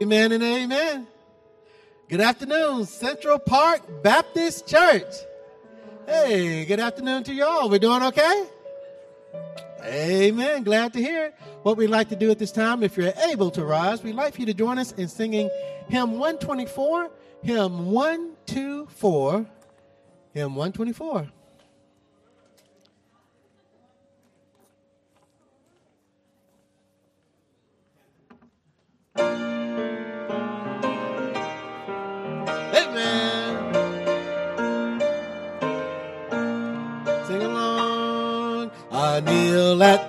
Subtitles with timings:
[0.00, 1.08] Amen and amen.
[2.08, 5.12] Good afternoon, Central Park Baptist Church.
[6.06, 7.68] Hey, good afternoon to y'all.
[7.68, 8.46] We're doing okay?
[9.82, 10.62] Amen.
[10.62, 11.34] Glad to hear it.
[11.64, 14.34] What we'd like to do at this time, if you're able to rise, we'd like
[14.34, 15.50] for you to join us in singing
[15.88, 17.10] hymn 124,
[17.42, 19.46] hymn 124,
[20.32, 21.28] hymn 124.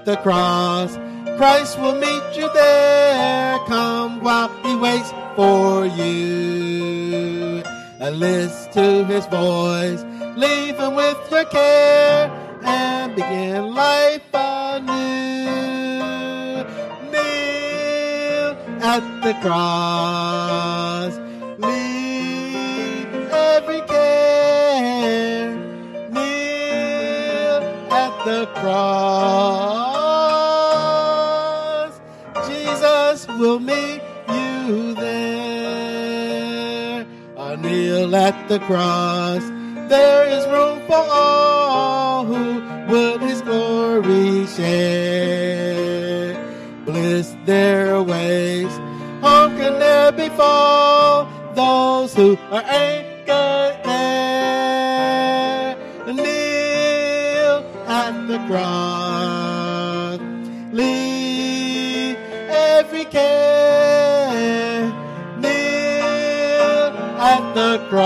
[0.09, 0.97] The cross.
[1.37, 3.59] Christ will meet you there.
[3.67, 7.61] Come while he waits for you.
[7.99, 10.03] And listen to his voice.
[10.35, 12.31] Leave him with your care
[12.63, 15.45] and begin life anew.
[17.11, 18.49] Kneel
[18.93, 21.13] at the cross.
[21.59, 23.13] Leave
[23.51, 25.55] every care.
[26.09, 29.58] Kneel at the cross.
[38.19, 39.43] At the cross.
[39.87, 46.35] There is room for all who would his glory share.
[46.85, 48.73] Bliss their ways,
[49.21, 55.77] harm can never befall those who are anchored there.
[56.07, 59.18] Kneel at the cross.
[67.59, 67.99] The cross.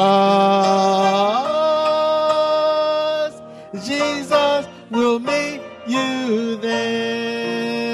[3.85, 7.93] Jesus will meet you there.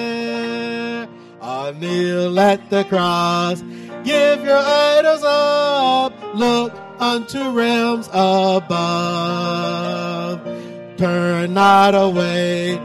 [1.41, 3.61] I kneel at the cross.
[4.03, 4.63] Give your
[4.95, 6.13] idols up.
[6.34, 8.78] Look unto realms above.
[10.97, 12.79] Turn not away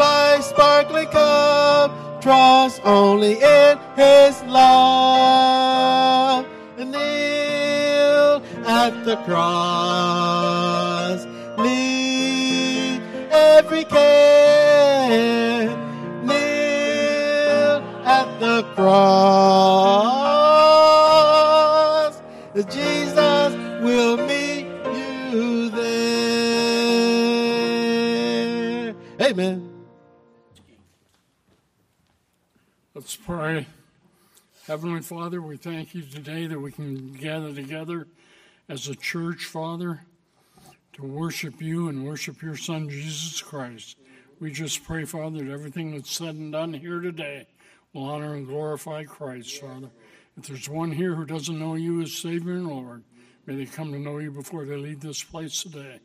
[0.00, 2.22] life's sparkling cup.
[2.22, 6.46] Trust only in His love.
[6.78, 7.19] Kneel
[8.86, 11.20] at the cross.
[11.58, 15.68] Leave every care.
[16.24, 19.00] Kneel at the cross.
[22.72, 23.52] Jesus
[23.82, 24.66] will meet
[25.32, 26.00] you there.
[29.20, 29.70] Amen.
[32.94, 33.66] Let's pray.
[34.66, 38.06] Heavenly Father, we thank you today that we can gather together
[38.70, 40.00] as a church, Father,
[40.92, 43.96] to worship you and worship your Son, Jesus Christ.
[44.38, 47.48] We just pray, Father, that everything that's said and done here today
[47.92, 49.90] will honor and glorify Christ, Father.
[50.38, 53.02] If there's one here who doesn't know you as Savior and Lord,
[53.44, 55.98] may they come to know you before they leave this place today.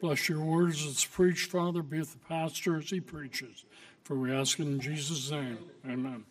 [0.00, 1.82] Bless your words as it's preached, Father.
[1.82, 3.64] Be with the pastor as he preaches.
[4.04, 5.58] For we ask it in Jesus' name.
[5.84, 6.24] Amen.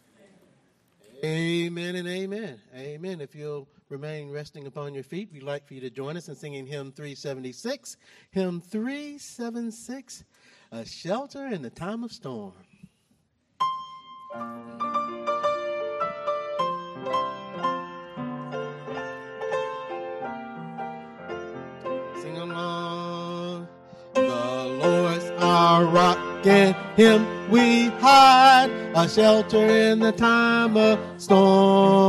[1.22, 2.62] Amen and amen.
[2.74, 3.20] Amen.
[3.20, 6.36] If you'll remain resting upon your feet, we'd like for you to join us in
[6.36, 7.98] singing hymn 376.
[8.32, 10.24] Hymn 376,
[10.72, 12.54] A Shelter in the Time of Storm.
[22.22, 23.68] Sing along.
[24.14, 32.05] The Lord's our rock, in Him we hide, a shelter in the time of storm.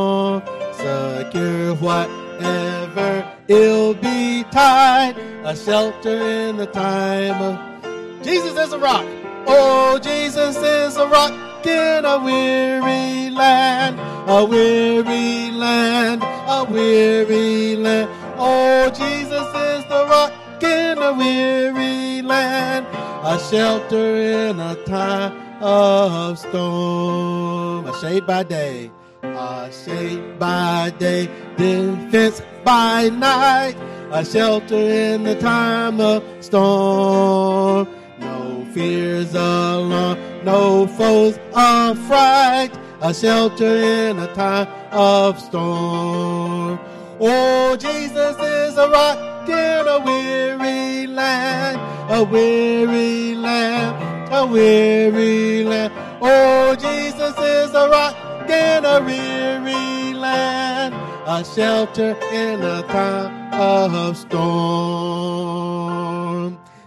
[1.26, 8.22] Secure whatever ill betide, a shelter in the time of.
[8.22, 9.04] Jesus is a rock.
[9.48, 11.32] Oh, Jesus is a rock
[11.66, 13.98] in a weary land,
[14.28, 18.08] a weary land, a weary land.
[18.38, 20.32] Oh, Jesus is the rock
[20.62, 22.86] in a weary land,
[23.24, 27.86] a shelter in a time of storm.
[27.86, 28.90] A shade by day,
[29.36, 33.76] a shade by day, defense by night,
[34.10, 37.86] a shelter in the time of storm.
[38.18, 42.72] No fears alarm, no foes affright,
[43.02, 46.78] a shelter in a time of storm.
[47.20, 51.78] Oh, Jesus is a rock in a weary land,
[52.10, 55.92] a weary land, a weary land.
[56.22, 60.94] Oh, Jesus is a rock in a weary land,
[61.26, 65.46] a shelter in a time of storm.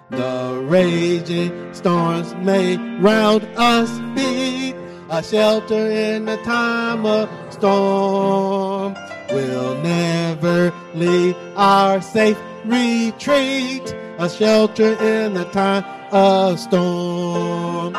[0.10, 4.76] The raging storms may round us beat,
[5.10, 8.96] a shelter in the time of storm.
[9.32, 17.94] We'll never leave our safe retreat, a shelter in the time of storm.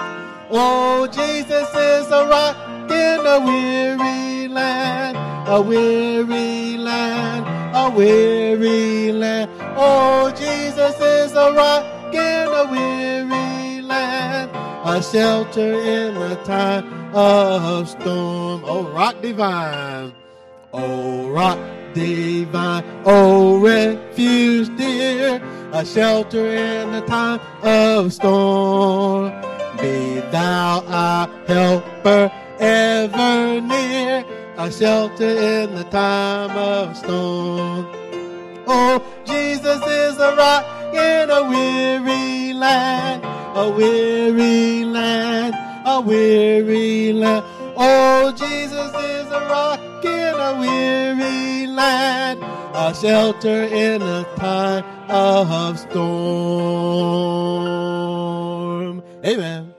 [0.50, 2.56] Oh, Jesus is a rock
[2.90, 5.16] in a weary land,
[5.48, 9.50] a weary land, a weary land.
[9.76, 14.50] Oh, Jesus is a rock in a weary land,
[14.84, 18.62] a shelter in the time of storm.
[18.64, 20.12] Oh, rock divine.
[20.72, 21.58] Oh, rock
[21.94, 25.40] divine, oh, refuge dear,
[25.72, 29.30] a shelter in the time of storm.
[29.80, 34.24] Be thou our helper ever near,
[34.56, 37.86] a shelter in the time of storm.
[38.66, 43.22] Oh, Jesus is a rock in a weary land,
[43.56, 45.54] a weary land,
[45.86, 47.44] a weary land.
[47.76, 52.40] Oh, Jesus is a rock in a weary land,
[52.80, 55.92] a shelter in a time of storm.
[59.22, 59.74] Amen.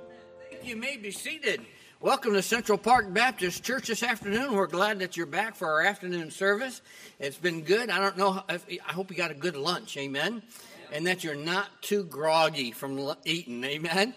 [0.51, 1.61] Thank You may be seated.
[1.99, 4.53] Welcome to Central Park Baptist Church this afternoon.
[4.53, 6.83] We're glad that you're back for our afternoon service.
[7.19, 7.89] It's been good.
[7.89, 8.43] I don't know.
[8.47, 9.97] If, I hope you got a good lunch.
[9.97, 10.43] Amen.
[10.91, 13.63] And that you're not too groggy from eating.
[13.63, 14.13] Amen.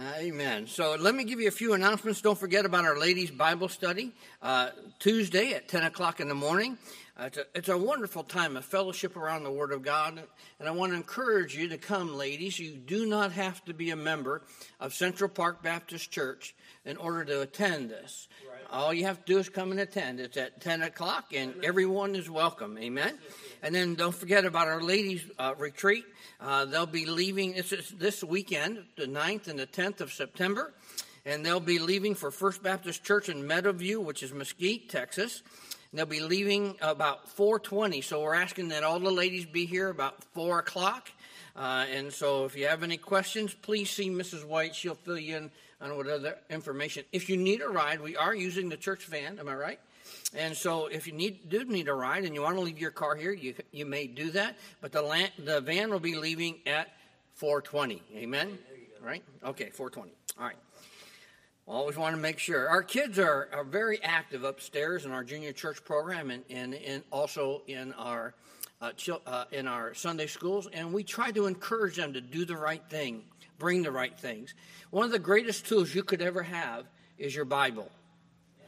[0.00, 0.66] Amen.
[0.66, 2.20] So let me give you a few announcements.
[2.20, 4.10] Don't forget about our ladies' Bible study
[4.42, 6.78] uh, Tuesday at 10 o'clock in the morning.
[7.16, 10.20] Uh, it's, a, it's, a, wonderful time of fellowship around the Word of God.
[10.58, 12.58] And I want to encourage you to come, ladies.
[12.58, 14.42] You do not have to be a member
[14.80, 18.26] of Central Park Baptist Church in order to attend this.
[18.50, 18.60] Right.
[18.72, 20.18] All you have to do is come and attend.
[20.18, 21.64] It's at 10 o'clock, and Amen.
[21.64, 22.76] everyone is welcome.
[22.78, 23.16] Amen.
[23.62, 26.04] And then don't forget about our ladies' uh, retreat.
[26.40, 30.74] Uh, they'll be leaving this, this weekend, the 9th and the 10th of September.
[31.24, 35.44] And they'll be leaving for First Baptist Church in Meadowview, which is Mesquite, Texas.
[35.94, 40.24] They'll be leaving about 4:20, so we're asking that all the ladies be here about
[40.34, 41.08] four o'clock.
[41.54, 44.44] Uh, and so, if you have any questions, please see Mrs.
[44.44, 44.74] White.
[44.74, 45.50] She'll fill you in
[45.80, 47.04] on what other information.
[47.12, 49.38] If you need a ride, we are using the church van.
[49.38, 49.80] Am I right?
[50.34, 52.90] And so, if you need do need a ride and you want to leave your
[52.90, 54.56] car here, you you may do that.
[54.80, 56.88] But the the van will be leaving at
[57.40, 58.02] 4:20.
[58.16, 58.58] Amen.
[59.00, 59.22] Right?
[59.44, 60.10] Okay, 4:20.
[60.40, 60.56] All right.
[61.66, 62.68] Always want to make sure.
[62.68, 67.02] Our kids are, are very active upstairs in our junior church program and, and, and
[67.10, 68.34] also in our,
[68.82, 68.92] uh,
[69.26, 72.82] uh, in our Sunday schools, and we try to encourage them to do the right
[72.90, 73.22] thing,
[73.58, 74.52] bring the right things.
[74.90, 76.84] One of the greatest tools you could ever have
[77.16, 77.90] is your Bible.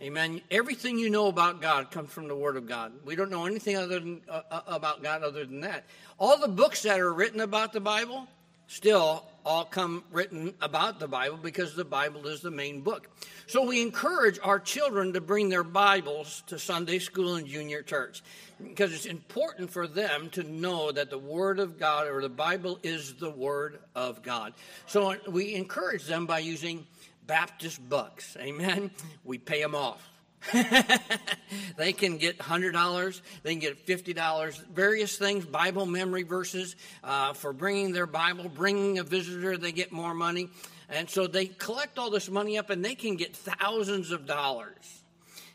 [0.00, 0.40] Amen.
[0.50, 2.92] Everything you know about God comes from the Word of God.
[3.04, 5.84] We don't know anything other than, uh, uh about God other than that.
[6.18, 8.26] All the books that are written about the Bible
[8.68, 13.08] still all come written about the Bible because the Bible is the main book.
[13.46, 18.24] So we encourage our children to bring their Bibles to Sunday school and junior church
[18.60, 22.80] because it's important for them to know that the Word of God or the Bible
[22.82, 24.52] is the Word of God.
[24.86, 26.84] So we encourage them by using
[27.28, 28.36] Baptist bucks.
[28.40, 28.90] Amen.
[29.24, 30.15] We pay them off.
[31.76, 37.52] they can get $100, they can get $50, various things, Bible memory verses uh, for
[37.52, 40.48] bringing their Bible, bringing a visitor, they get more money.
[40.88, 45.02] And so they collect all this money up and they can get thousands of dollars.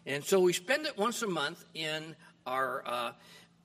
[0.06, 3.12] And so we spend it once a month in our uh,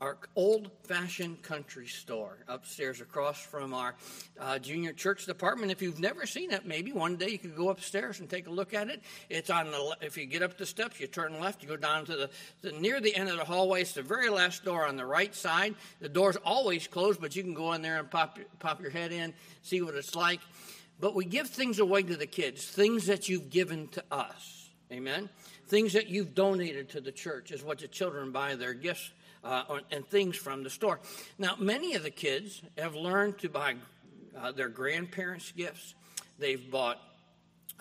[0.01, 3.95] our old fashioned country store upstairs across from our
[4.39, 5.73] uh, junior church department.
[5.73, 8.51] If you've never seen it, maybe one day you could go upstairs and take a
[8.51, 9.03] look at it.
[9.31, 12.05] It's on the, if you get up the steps, you turn left, you go down
[12.07, 13.83] to the, the near the end of the hallway.
[13.83, 15.75] It's the very last door on the right side.
[16.01, 19.13] The door's always closed, but you can go in there and pop, pop your head
[19.13, 20.41] in, see what it's like.
[21.01, 24.71] But we give things away to the kids, things that you've given to us.
[24.93, 25.31] Amen?
[25.69, 29.11] Things that you've donated to the church is what the children buy their gifts
[29.47, 31.01] uh, and things from the store.
[31.39, 33.77] Now, many of the kids have learned to buy
[34.37, 35.95] uh, their grandparents' gifts.
[36.39, 37.01] They've bought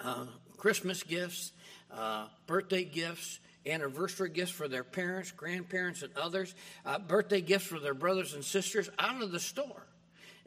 [0.03, 0.25] uh,
[0.57, 1.51] Christmas gifts,
[1.91, 6.53] uh, birthday gifts, anniversary gifts for their parents, grandparents, and others,
[6.85, 9.85] uh, birthday gifts for their brothers and sisters out of the store.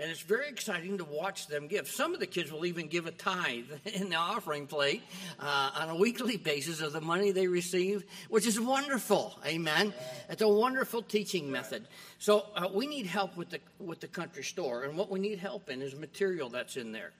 [0.00, 1.88] And it's very exciting to watch them give.
[1.88, 5.02] Some of the kids will even give a tithe in the offering plate
[5.40, 9.36] uh, on a weekly basis of the money they receive, which is wonderful.
[9.44, 9.92] Amen.
[10.28, 11.88] It's a wonderful teaching method.
[12.20, 15.40] So uh, we need help with the with the country store, and what we need
[15.40, 17.10] help in is material that's in there.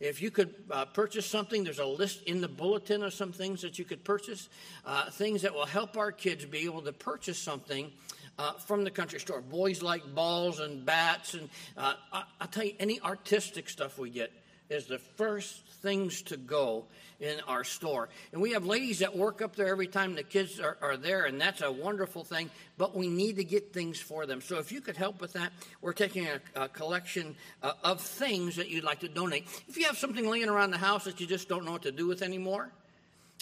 [0.00, 3.62] If you could uh, purchase something, there's a list in the bulletin of some things
[3.62, 4.48] that you could purchase,
[4.86, 7.92] uh, things that will help our kids be able to purchase something
[8.38, 9.40] uh, from the country store.
[9.40, 14.10] Boys like balls and bats, and uh, I, will tell you, any artistic stuff we
[14.10, 14.32] get
[14.70, 16.86] is the first things to go
[17.20, 18.08] in our store.
[18.32, 21.24] And we have ladies that work up there every time the kids are, are there,
[21.26, 24.40] and that's a wonderful thing, but we need to get things for them.
[24.40, 28.56] So if you could help with that, we're taking a, a collection uh, of things
[28.56, 29.46] that you'd like to donate.
[29.68, 31.92] If you have something laying around the house that you just don't know what to
[31.92, 32.70] do with anymore,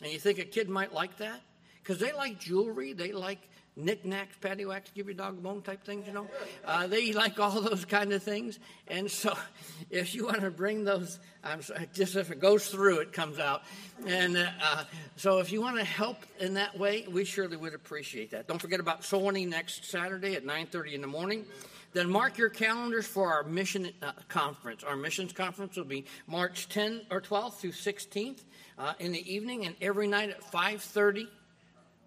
[0.03, 1.41] and you think a kid might like that,
[1.83, 3.39] because they like jewelry, they like
[3.77, 6.27] knickknacks, paddywhacks, give your dog a bone type things, you know.
[6.65, 8.59] Uh, they like all those kind of things.
[8.89, 9.37] And so
[9.91, 13.39] if you want to bring those, I'm sorry, just if it goes through, it comes
[13.39, 13.63] out.
[14.07, 14.85] And uh,
[15.17, 18.47] so if you want to help in that way, we surely would appreciate that.
[18.47, 21.47] Don't forget about sewing next Saturday at 9.30 in the morning.
[21.95, 24.83] Then mark your calendars for our mission uh, conference.
[24.83, 28.41] Our missions conference will be March 10 or 12th through 16th
[28.79, 31.27] uh, in the evening and every night at 5.30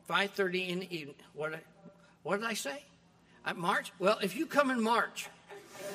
[0.10, 1.16] 5.30 in the evening.
[1.34, 1.54] What,
[2.24, 2.84] what did I say?
[3.46, 3.92] At March?
[4.00, 5.28] Well, if you come in March,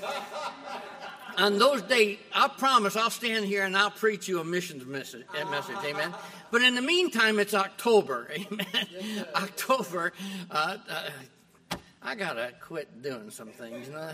[1.36, 5.26] on those days, I promise I'll stand here and I'll preach you a missions message,
[5.40, 6.14] a message amen.
[6.50, 9.26] But in the meantime, it's October, amen.
[9.34, 10.12] October,
[10.50, 14.10] uh, uh, I gotta quit doing some things, you know.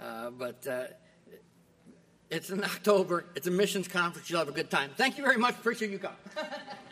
[0.00, 0.84] Uh, but uh,
[2.30, 3.24] it's in October.
[3.34, 4.30] It's a missions conference.
[4.30, 4.90] You'll have a good time.
[4.96, 5.54] Thank you very much.
[5.54, 6.18] Appreciate you coming.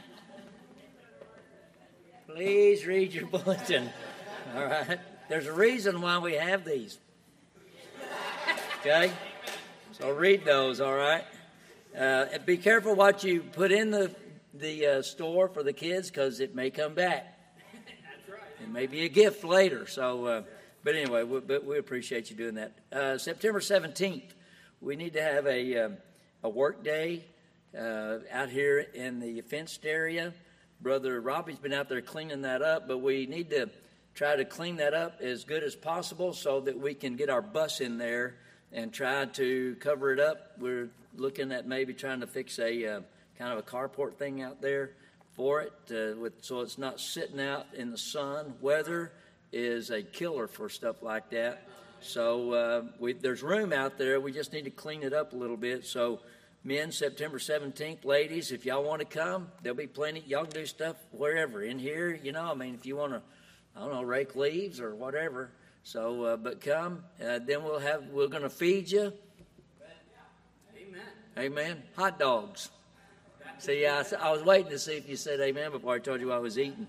[2.37, 3.89] Please read your bulletin.
[4.55, 5.01] All right.
[5.31, 6.99] There's a reason why we have these.
[8.81, 9.11] Okay?
[9.93, 11.25] So read those, all right?
[11.99, 14.15] Uh, be careful what you put in the,
[14.53, 17.39] the uh, store for the kids because it may come back.
[17.73, 18.51] That's right.
[18.63, 19.87] It may be a gift later.
[19.87, 20.43] So, uh,
[20.85, 22.73] but anyway, we, but we appreciate you doing that.
[22.93, 24.33] Uh, September 17th,
[24.83, 25.97] we need to have a, um,
[26.43, 27.25] a work day
[27.75, 30.35] uh, out here in the fenced area.
[30.81, 33.71] Brother Robbie's been out there cleaning that up, but we need to
[34.15, 37.43] try to clean that up as good as possible so that we can get our
[37.43, 38.37] bus in there
[38.73, 40.53] and try to cover it up.
[40.59, 43.01] We're looking at maybe trying to fix a uh,
[43.39, 44.93] kind of a carport thing out there
[45.35, 48.55] for it, uh, with, so it's not sitting out in the sun.
[48.61, 49.13] Weather
[49.53, 51.69] is a killer for stuff like that.
[52.01, 54.21] So uh, we, there's room out there.
[54.21, 55.85] We just need to clean it up a little bit.
[55.85, 56.21] So
[56.67, 58.05] men September 17th.
[58.05, 60.25] Ladies, if y'all want to come, there'll be plenty.
[60.27, 62.19] Y'all can do stuff wherever in here.
[62.21, 63.23] You know, I mean, if you want to,
[63.77, 65.53] I don't know, rake leaves or whatever.
[65.85, 67.05] So, uh, but come.
[67.25, 68.09] Uh, then we'll have.
[68.09, 69.13] We're going to feed you.
[70.77, 71.03] Amen.
[71.39, 71.83] Amen.
[71.95, 72.71] Hot dogs.
[73.59, 76.33] See, I, I was waiting to see if you said amen before I told you
[76.33, 76.89] I was eating.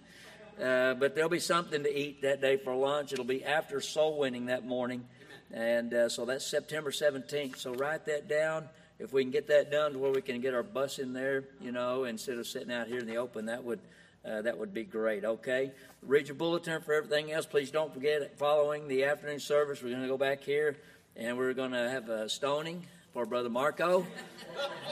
[0.60, 3.13] Uh, but there'll be something to eat that day for lunch.
[3.13, 5.05] It'll be after soul winning that morning.
[5.53, 7.57] And uh, so that's September 17th.
[7.57, 8.67] So write that down
[8.99, 11.43] if we can get that done to where we can get our bus in there,
[11.61, 13.79] you know, instead of sitting out here in the open, that would
[14.25, 15.23] uh, that would be great.
[15.23, 17.45] Okay, read your bulletin for everything else.
[17.45, 18.37] Please don't forget.
[18.37, 20.75] Following the afternoon service, we're going to go back here
[21.15, 24.05] and we're going to have a stoning for Brother Marco.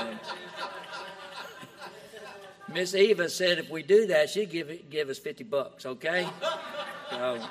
[2.72, 5.86] Miss Eva said if we do that, she'd give give us fifty bucks.
[5.86, 6.26] Okay.
[7.10, 7.42] So,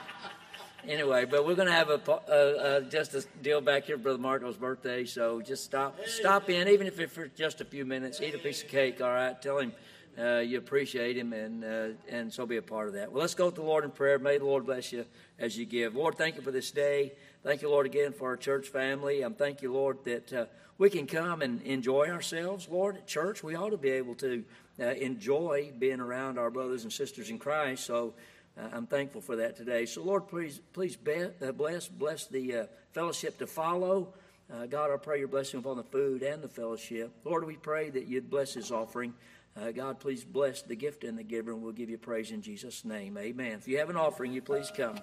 [0.88, 4.58] anyway, but we're going to have a, a, just a deal back here, Brother Marco's
[4.58, 5.06] birthday.
[5.06, 8.22] So just stop stop in, even if it's for just a few minutes.
[8.22, 9.40] Eat a piece of cake, all right?
[9.42, 9.74] Tell him
[10.20, 13.12] uh, you appreciate him, and uh, and so be a part of that.
[13.12, 14.20] Well, let's go to the Lord in prayer.
[14.20, 15.06] May the Lord bless you
[15.40, 15.96] as you give.
[15.96, 17.14] Lord, thank you for this day.
[17.44, 19.22] Thank you, Lord, again for our church family.
[19.22, 20.46] I'm thank you, Lord, that uh,
[20.78, 23.44] we can come and enjoy ourselves, Lord, at church.
[23.44, 24.44] We ought to be able to
[24.80, 27.86] uh, enjoy being around our brothers and sisters in Christ.
[27.86, 28.14] So
[28.58, 29.86] I'm thankful for that today.
[29.86, 34.13] So, Lord, please, please uh, bless, bless the uh, fellowship to follow.
[34.53, 37.12] Uh, God, I pray your blessing upon the food and the fellowship.
[37.24, 39.13] Lord, we pray that you'd bless this offering.
[39.55, 42.41] Uh, God, please bless the gift and the giver, and we'll give you praise in
[42.41, 43.17] Jesus' name.
[43.17, 43.53] Amen.
[43.53, 45.00] If you have an offering, you please come.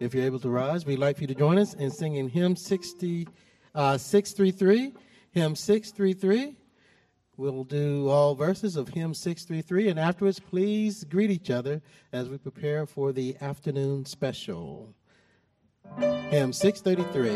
[0.00, 2.54] If you're able to rise, we'd like for you to join us in singing hymn
[2.54, 3.26] 60,
[3.74, 4.94] uh, 633.
[5.32, 6.56] Hymn 633.
[7.36, 11.80] We'll do all verses of hymn 633, and afterwards, please greet each other
[12.12, 14.92] as we prepare for the afternoon special.
[15.98, 17.30] Hymn 633.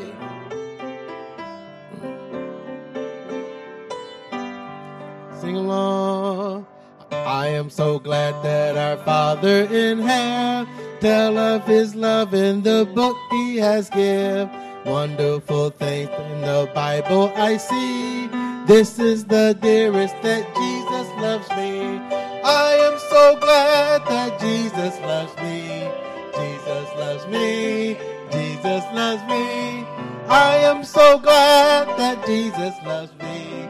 [5.40, 6.66] Sing along.
[7.12, 12.88] I am so glad that our Father in heaven tell of his love in the
[12.94, 14.48] book he has give.
[14.86, 18.28] Wonderful things in the Bible I see.
[18.66, 21.98] This is the dearest that Jesus loves me.
[22.44, 25.90] I am so glad that Jesus loves me.
[26.38, 27.96] Jesus loves me.
[28.30, 29.84] Jesus loves me.
[30.28, 33.66] I am so glad that Jesus loves me.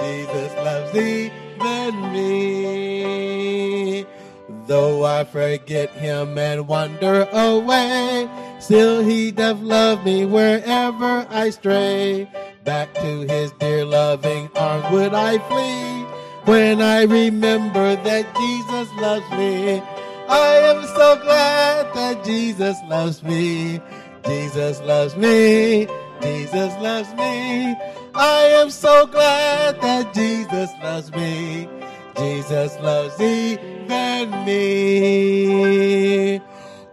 [0.00, 2.79] Jesus loves even me.
[4.70, 12.30] Though I forget him and wander away, still he doth love me wherever I stray.
[12.62, 16.04] Back to his dear loving arms would I flee
[16.44, 19.82] when I remember that Jesus loves me.
[20.28, 23.80] I am so glad that Jesus loves me.
[24.24, 25.88] Jesus loves me.
[26.22, 27.74] Jesus loves me.
[28.14, 31.68] I am so glad that Jesus loves me.
[32.16, 33.18] Jesus loves
[34.20, 36.40] even me.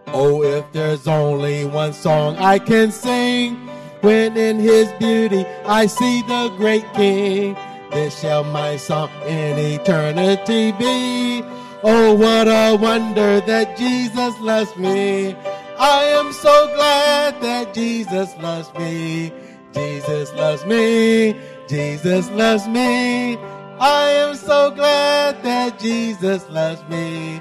[0.08, 3.56] Oh, if there's only one song I can sing,
[4.00, 7.56] when in his beauty I see the great King,
[7.90, 11.42] this shall my song in eternity be.
[11.82, 15.34] Oh, what a wonder that Jesus loves me.
[15.78, 19.32] I am so glad that Jesus loves me.
[19.72, 21.36] Jesus loves me.
[21.68, 23.36] Jesus loves me.
[23.80, 27.40] I am so glad that Jesus loves me.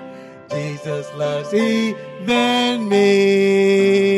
[0.52, 4.18] Jesus loves even me.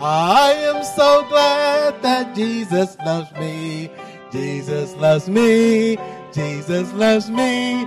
[0.00, 3.88] I am so glad that Jesus loves me.
[4.32, 5.96] Jesus loves me.
[6.32, 7.84] Jesus loves me.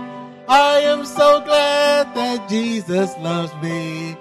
[0.47, 4.15] I am so glad that Jesus loves me.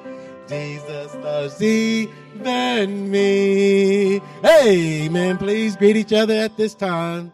[0.48, 4.20] Jesus loves even me.
[4.44, 5.38] Amen.
[5.38, 7.32] Please greet each other at this time.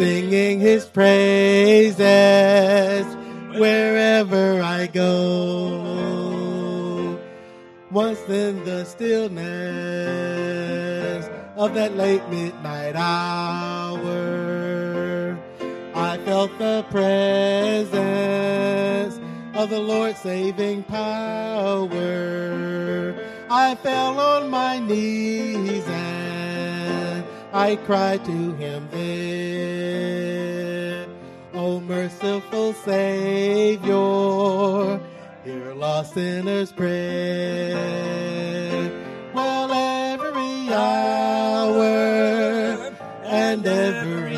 [0.00, 2.00] Singing his praises
[3.60, 6.08] wherever I go.
[7.90, 9.36] Once in the stillness
[11.54, 14.08] of that late midnight hour,
[15.94, 18.00] I felt the presence
[19.52, 21.92] of the Lord's saving power.
[23.50, 26.19] I fell on my knees and
[27.52, 30.20] I cried to him there.
[31.52, 33.90] Oh, merciful Savior,
[35.44, 37.74] hear lost sinner's prayer.
[39.34, 41.82] Well, every hour
[43.24, 44.29] and every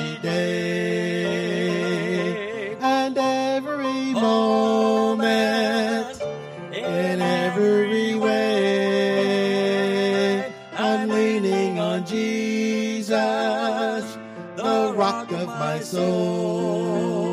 [15.72, 17.24] my soul.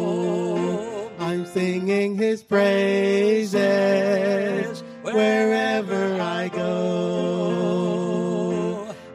[1.20, 3.60] I'm singing his praises
[5.02, 7.76] wherever I go.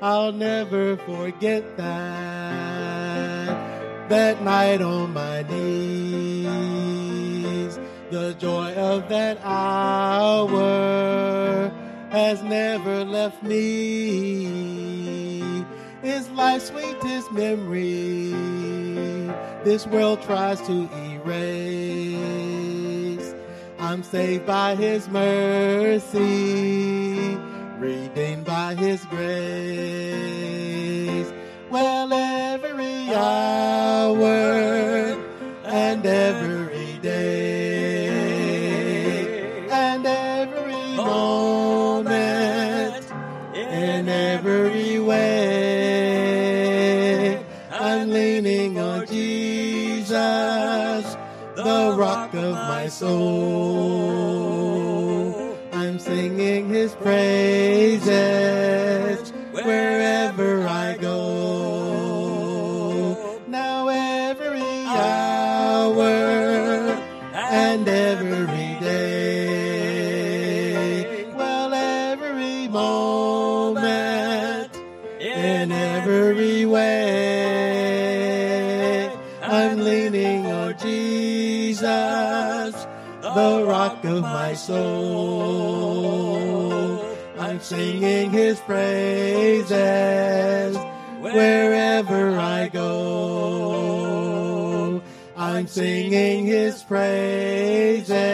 [0.03, 3.49] I'll never forget that,
[4.11, 6.59] that night on my knees.
[8.11, 10.53] The joy of that hour
[12.11, 14.74] has never left me.
[16.07, 18.35] It's life's sweetest memory
[19.65, 20.89] this world tries to
[21.25, 22.15] erase.
[23.79, 26.19] I'm saved by his mercy,
[27.79, 29.25] redeemed by his grace.
[31.71, 34.29] Well, every hour
[35.65, 37.54] and every day
[50.15, 51.17] Jesus,
[51.57, 53.11] the rock of my soul.
[55.73, 58.84] I'm singing his praises.
[84.17, 86.05] Of my soul.
[87.39, 89.75] I'm singing his praises
[91.21, 93.95] wherever I go.
[95.37, 98.34] I'm singing his praises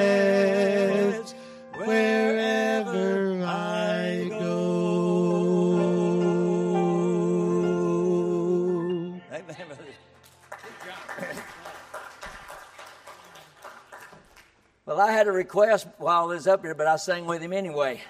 [15.21, 18.01] had a request while I was up here, but I sang with him anyway.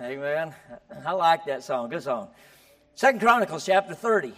[0.00, 0.52] Amen.
[1.06, 1.88] I like that song.
[1.88, 2.30] Good song.
[2.96, 4.32] Second Chronicles chapter 30.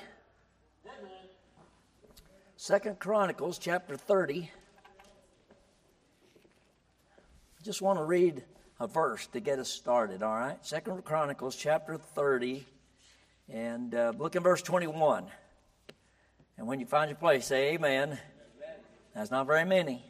[2.58, 4.50] Second Chronicles chapter 30.
[7.58, 8.44] I just want to read
[8.78, 10.58] a verse to get us started, all right?
[10.60, 12.66] Second Chronicles chapter 30
[13.48, 15.24] and uh, look in verse 21.
[16.58, 18.18] And when you find your place, say amen.
[19.14, 20.04] That's not very many.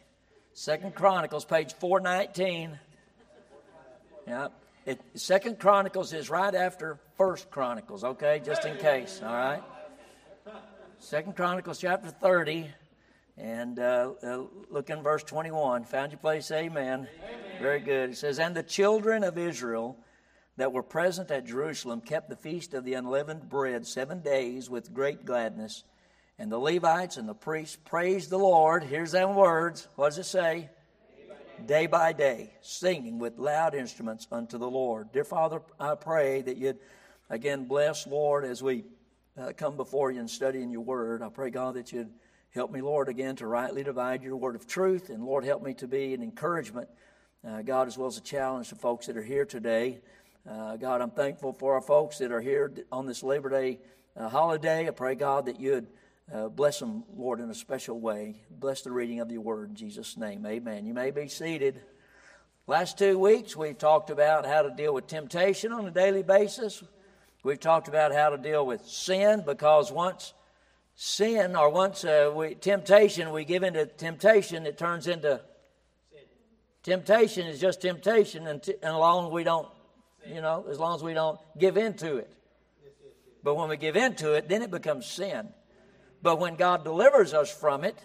[0.58, 2.76] Second Chronicles, page 419.
[4.26, 4.48] Yeah.
[5.14, 8.42] Second Chronicles is right after First Chronicles, okay?
[8.44, 9.62] Just in case, all right?
[10.98, 12.68] Second Chronicles chapter 30,
[13.36, 15.84] and uh, uh, look in verse 21.
[15.84, 17.06] Found your place, amen.
[17.06, 17.08] amen.
[17.62, 18.10] Very good.
[18.10, 19.96] It says, And the children of Israel
[20.56, 24.92] that were present at Jerusalem kept the feast of the unleavened bread seven days with
[24.92, 25.84] great gladness.
[26.40, 28.84] And the Levites and the priests praised the Lord.
[28.84, 29.88] Here's them words.
[29.96, 30.68] What does it say?
[31.66, 35.10] Day by day, singing with loud instruments unto the Lord.
[35.10, 36.78] Dear Father, I pray that you'd
[37.28, 38.84] again bless, Lord, as we
[39.36, 41.20] uh, come before you and study in your word.
[41.20, 42.12] I pray, God, that you'd
[42.54, 45.10] help me, Lord, again to rightly divide your word of truth.
[45.10, 46.88] And Lord, help me to be an encouragement,
[47.44, 49.98] uh, God, as well as a challenge to folks that are here today.
[50.48, 53.80] Uh, God, I'm thankful for our folks that are here on this Labor Day
[54.16, 54.86] uh, holiday.
[54.86, 55.88] I pray, God, that you'd
[56.32, 58.36] uh, bless them, Lord, in a special way.
[58.50, 60.44] Bless the reading of your word in Jesus' name.
[60.44, 60.84] Amen.
[60.84, 61.80] You may be seated.
[62.66, 66.82] Last two weeks, we've talked about how to deal with temptation on a daily basis.
[67.42, 70.34] We've talked about how to deal with sin because once
[70.94, 75.40] sin or once uh, we, temptation, we give into temptation, it turns into
[76.82, 79.68] temptation is just temptation, and, t- and as long as we don't,
[80.26, 82.30] you know, as long as we don't give into it.
[83.42, 85.48] But when we give into it, then it becomes sin.
[86.22, 87.96] But when God delivers us from it,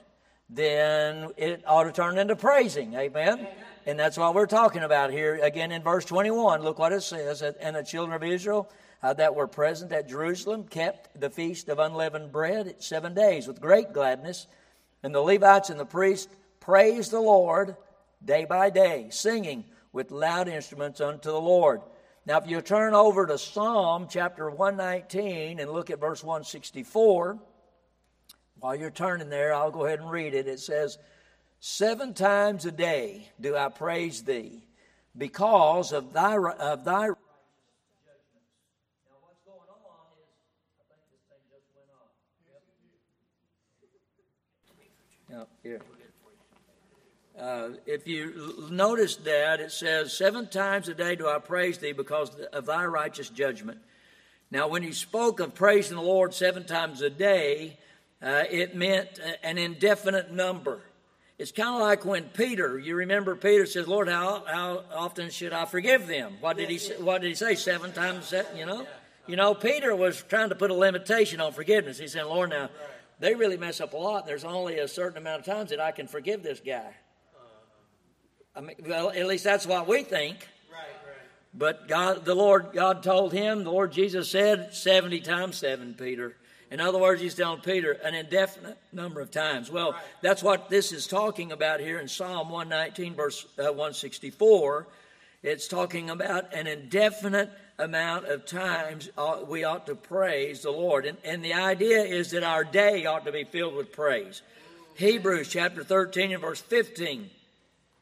[0.49, 2.93] then it ought to turn into praising.
[2.93, 3.47] Amen?
[3.85, 5.39] And that's what we're talking about here.
[5.41, 7.41] Again, in verse 21, look what it says.
[7.41, 8.69] And the children of Israel
[9.01, 13.59] uh, that were present at Jerusalem kept the feast of unleavened bread seven days with
[13.59, 14.47] great gladness.
[15.01, 17.75] And the Levites and the priests praised the Lord
[18.23, 21.81] day by day, singing with loud instruments unto the Lord.
[22.25, 27.37] Now, if you turn over to Psalm chapter 119 and look at verse 164,
[28.63, 30.47] while you're turning there, I'll go ahead and read it.
[30.47, 30.97] It says,
[31.59, 34.63] Seven times a day do I praise thee
[35.17, 37.19] because of thy, of thy judgments
[39.05, 40.29] now what's going on on is
[40.79, 42.07] i think this thing just went off
[45.29, 45.81] Yep, here.
[47.37, 51.91] Uh, if you notice that, it says, Seven times a day do I praise thee
[51.91, 53.79] because of thy righteous judgment.
[54.51, 57.77] Now, when he spoke of praising the Lord seven times a day,
[58.23, 60.81] uh, it meant an indefinite number.
[61.37, 65.51] It's kind of like when Peter, you remember Peter says, Lord, how, how often should
[65.51, 66.37] I forgive them?
[66.39, 67.55] What did he what did he say?
[67.55, 68.85] Seven times seven, you know?
[69.27, 71.97] You know, Peter was trying to put a limitation on forgiveness.
[71.97, 72.69] He said, Lord, now,
[73.19, 74.25] they really mess up a lot.
[74.25, 76.93] There's only a certain amount of times that I can forgive this guy.
[78.55, 80.47] I mean, well, at least that's what we think.
[81.53, 86.35] But God, the Lord, God told him, the Lord Jesus said, 70 times 7, Peter.
[86.73, 89.69] In other words, he's telling Peter an indefinite number of times.
[89.69, 94.87] Well, that's what this is talking about here in Psalm 119, verse uh, 164.
[95.43, 101.05] It's talking about an indefinite amount of times uh, we ought to praise the Lord.
[101.05, 104.41] And, and the idea is that our day ought to be filled with praise.
[104.95, 107.29] Hebrews chapter 13 and verse 15.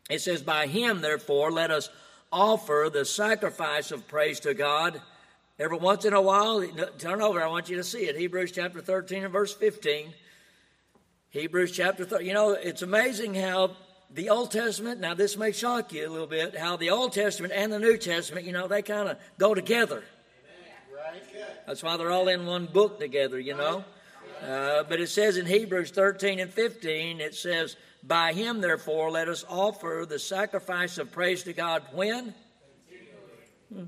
[0.09, 1.89] It says, By him, therefore, let us
[2.31, 5.01] offer the sacrifice of praise to God.
[5.61, 8.17] Every once in a while, turn over, I want you to see it.
[8.17, 10.11] Hebrews chapter 13 and verse 15.
[11.29, 12.25] Hebrews chapter 30.
[12.25, 13.77] You know, it's amazing how
[14.09, 17.53] the Old Testament, now this may shock you a little bit, how the Old Testament
[17.55, 20.03] and the New Testament, you know, they kind of go together.
[21.67, 23.85] That's why they're all in one book together, you know.
[24.43, 29.27] Uh, but it says in Hebrews 13 and 15, it says, By him, therefore, let
[29.27, 32.33] us offer the sacrifice of praise to God when?
[33.71, 33.83] Hmm.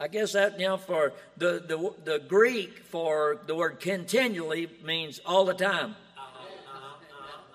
[0.00, 5.20] I guess that, you know, for the, the, the Greek for the word continually means
[5.26, 5.96] all the time.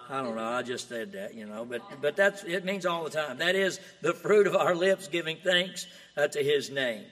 [0.09, 0.43] I don't know.
[0.43, 3.37] I just said that, you know, but but that's it means all the time.
[3.37, 7.05] That is the fruit of our lips giving thanks uh, to His name.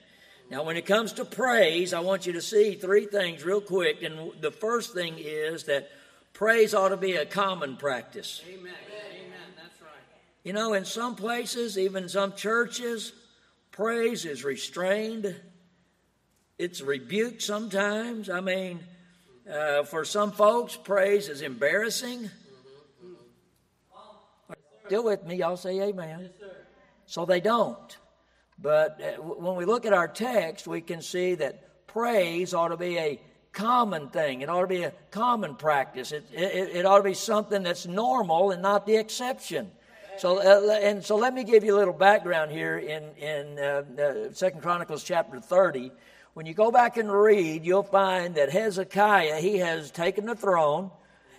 [0.51, 4.03] Now, when it comes to praise, I want you to see three things real quick.
[4.03, 5.89] And the first thing is that
[6.33, 8.43] praise ought to be a common practice.
[8.45, 8.59] Amen.
[8.59, 8.73] Amen.
[9.55, 9.91] That's right.
[10.43, 13.13] You know, in some places, even some churches,
[13.71, 15.35] praise is restrained.
[16.57, 18.29] It's rebuked sometimes.
[18.29, 18.79] I mean,
[19.51, 22.29] uh, for some folks, praise is embarrassing.
[24.85, 25.35] Still with me?
[25.35, 26.29] Y'all say amen.
[27.05, 27.97] So they don't.
[28.59, 32.77] But uh, when we look at our text, we can see that praise ought to
[32.77, 33.19] be a
[33.53, 34.41] common thing.
[34.41, 36.11] It ought to be a common practice.
[36.11, 39.71] It, it, it ought to be something that's normal and not the exception.
[40.17, 43.83] So, uh, and so let me give you a little background here in, in uh,
[43.99, 45.91] uh, Second Chronicles chapter 30.
[46.33, 50.91] When you go back and read, you'll find that Hezekiah, he has taken the throne.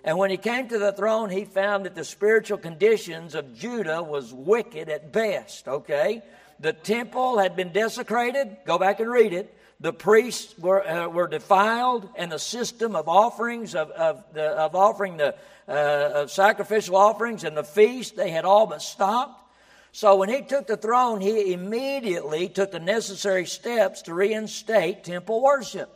[0.04, 4.02] And when he came to the throne, he found that the spiritual conditions of Judah
[4.02, 6.22] was wicked at best, okay?
[6.58, 8.56] The temple had been desecrated.
[8.66, 9.56] Go back and read it.
[9.83, 14.75] The priests were, uh, were defiled, and the system of offerings, of, of, the, of
[14.75, 15.35] offering the
[15.68, 19.38] uh, of sacrificial offerings and the feast, they had all but stopped.
[19.92, 25.42] So when he took the throne, he immediately took the necessary steps to reinstate temple
[25.42, 25.90] worship.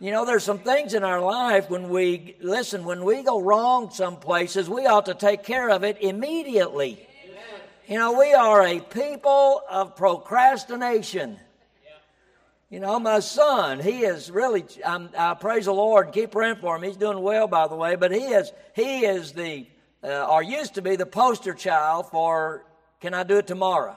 [0.00, 3.90] You know, there's some things in our life when we, listen, when we go wrong
[3.90, 7.06] some places, we ought to take care of it immediately.
[7.24, 7.60] Amen.
[7.86, 11.38] You know, we are a people of procrastination.
[12.70, 16.56] You know, my son, he is really, I'm, i praise the Lord, and keep praying
[16.56, 16.82] for him.
[16.82, 19.66] He's doing well, by the way, but he is, he is the,
[20.02, 22.64] uh, or used to be the poster child for,
[23.00, 23.96] can I do it tomorrow?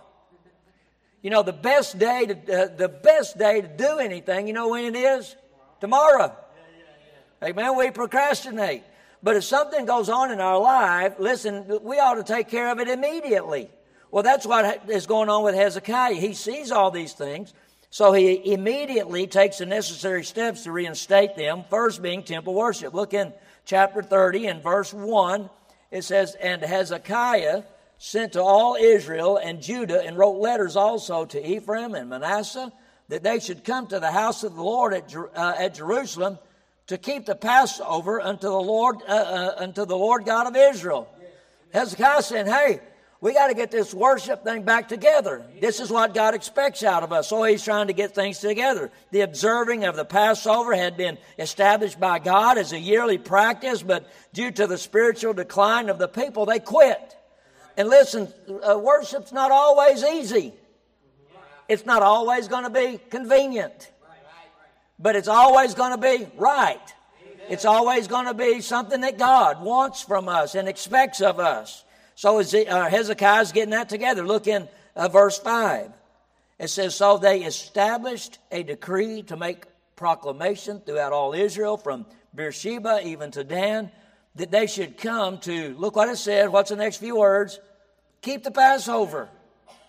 [1.23, 4.69] You know, the best day to, uh, the best day to do anything, you know
[4.69, 5.36] when it is?
[5.79, 6.36] tomorrow.
[7.43, 7.77] Amen.
[7.77, 8.84] We procrastinate.
[9.21, 12.79] But if something goes on in our life, listen, we ought to take care of
[12.79, 13.69] it immediately.
[14.12, 16.15] Well, that's what is going on with Hezekiah.
[16.15, 17.53] He sees all these things,
[17.89, 22.93] so he immediately takes the necessary steps to reinstate them, first being temple worship.
[22.93, 23.34] Look in
[23.65, 25.49] chapter 30 and verse 1.
[25.91, 27.63] It says, And Hezekiah
[27.97, 32.71] sent to all Israel and Judah and wrote letters also to Ephraim and Manasseh
[33.10, 36.38] that they should come to the house of the Lord at, uh, at Jerusalem
[36.88, 41.10] to keep the Passover unto the Lord uh, uh, unto the Lord God of Israel.
[41.73, 42.80] Hezekiah said, "Hey,
[43.21, 45.45] we got to get this worship thing back together.
[45.60, 47.27] This is what God expects out of us.
[47.27, 48.91] So he's trying to get things together.
[49.12, 54.10] The observing of the Passover had been established by God as a yearly practice, but
[54.32, 57.17] due to the spiritual decline of the people, they quit.
[57.75, 58.32] And listen,
[58.63, 60.53] uh, worship's not always easy.
[61.67, 63.91] It's not always going to be convenient,
[64.97, 66.82] but it's always going to be right.
[67.49, 71.84] It's always going to be something that God wants from us and expects of us.
[72.19, 74.27] So uh, Hezekiah's getting that together.
[74.27, 75.89] Look in uh, verse 5.
[76.60, 79.63] It says, So they established a decree to make
[79.95, 82.05] proclamation throughout all Israel, from
[82.36, 83.89] Beersheba even to Dan,
[84.36, 87.58] that they should come to, look what it said, what's the next few words?
[88.21, 89.29] Keep the Passover.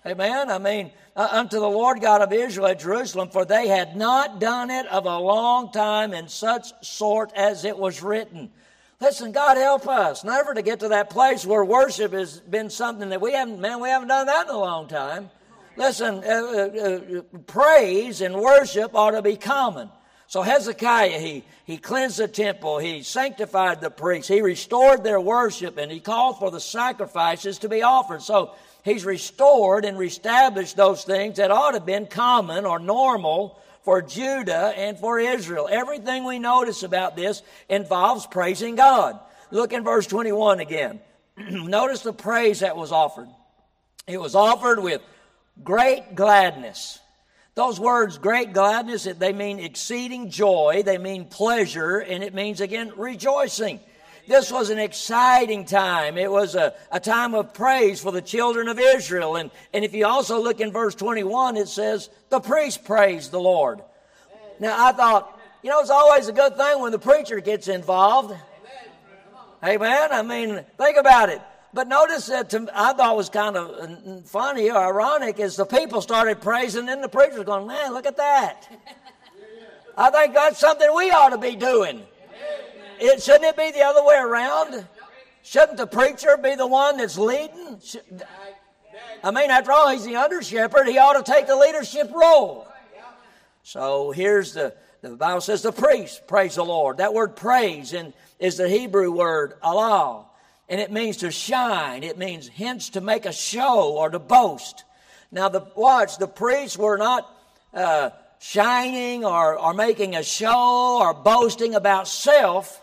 [0.06, 0.52] Amen.
[0.52, 4.38] I mean, uh, unto the Lord God of Israel at Jerusalem, for they had not
[4.38, 8.52] done it of a long time in such sort as it was written.
[9.00, 13.08] Listen, God help us never to get to that place where worship has been something
[13.08, 15.30] that we haven't, man, we haven't done that in a long time.
[15.76, 19.88] Listen, uh, uh, uh praise and worship ought to be common.
[20.26, 25.76] So Hezekiah, he, he cleansed the temple, he sanctified the priests, he restored their worship,
[25.76, 28.22] and he called for the sacrifices to be offered.
[28.22, 33.60] So He's restored and reestablished those things that ought to have been common or normal
[33.84, 35.68] for Judah and for Israel.
[35.70, 39.18] Everything we notice about this involves praising God.
[39.50, 41.00] Look in verse 21 again.
[41.36, 43.28] notice the praise that was offered.
[44.06, 45.00] It was offered with
[45.62, 46.98] great gladness.
[47.54, 52.92] Those words, great gladness, they mean exceeding joy, they mean pleasure, and it means again
[52.96, 53.80] rejoicing.
[54.30, 56.16] This was an exciting time.
[56.16, 59.34] It was a, a time of praise for the children of Israel.
[59.34, 63.40] And, and if you also look in verse 21, it says, the priest praised the
[63.40, 63.80] Lord.
[64.60, 68.32] Now I thought, you know, it's always a good thing when the preacher gets involved.
[69.64, 70.12] Amen.
[70.12, 71.42] I mean, think about it.
[71.74, 75.66] But notice that to, I thought was kind of uh, funny or ironic is the
[75.66, 78.68] people started praising and the preachers going, man, look at that.
[79.98, 82.02] I think that's something we ought to be doing.
[83.00, 84.86] It, shouldn't it be the other way around?
[85.42, 87.80] Shouldn't the preacher be the one that's leading?
[89.24, 90.86] I mean, after all, he's the under shepherd.
[90.86, 92.66] He ought to take the leadership role.
[93.62, 96.98] So here's the, the Bible says the priest, praise the Lord.
[96.98, 100.26] That word praise in, is the Hebrew word halal
[100.70, 102.04] and it means to shine.
[102.04, 104.84] It means hence to make a show or to boast.
[105.32, 107.28] Now, the watch the priests were not
[107.74, 112.80] uh, shining or, or making a show or boasting about self.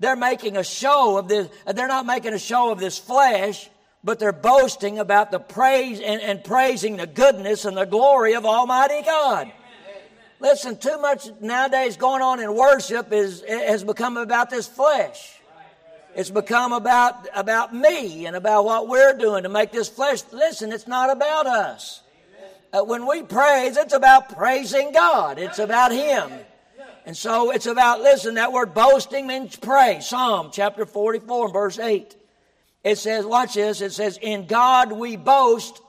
[0.00, 1.48] They're making a show of this.
[1.66, 3.68] They're not making a show of this flesh,
[4.04, 8.46] but they're boasting about the praise and, and praising the goodness and the glory of
[8.46, 9.52] Almighty God.
[10.40, 15.38] Listen, too much nowadays going on in worship is has become about this flesh.
[16.14, 20.22] It's become about, about me and about what we're doing to make this flesh.
[20.32, 22.02] Listen, it's not about us.
[22.72, 25.38] Uh, when we praise, it's about praising God.
[25.38, 26.30] It's about Him.
[27.06, 30.08] And so it's about, listen, that word boasting means praise.
[30.08, 32.16] Psalm chapter 44 verse 8.
[32.84, 35.80] It says, watch this, it says, In God we boast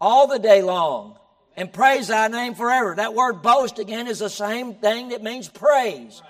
[0.00, 1.18] all the day long
[1.56, 2.94] and praise thy name forever.
[2.94, 6.22] That word boast again is the same thing that means praise.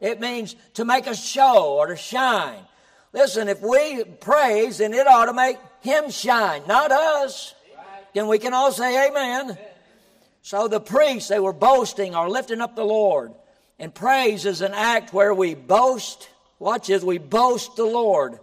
[0.00, 2.60] It means to make a show or to shine.
[3.12, 7.54] Listen, if we praise, then it ought to make him shine, not us.
[8.12, 9.56] Then we can all say amen.
[10.44, 13.32] So the priests, they were boasting or lifting up the Lord.
[13.78, 16.28] And praise is an act where we boast.
[16.58, 18.38] Watch this, we boast the Lord.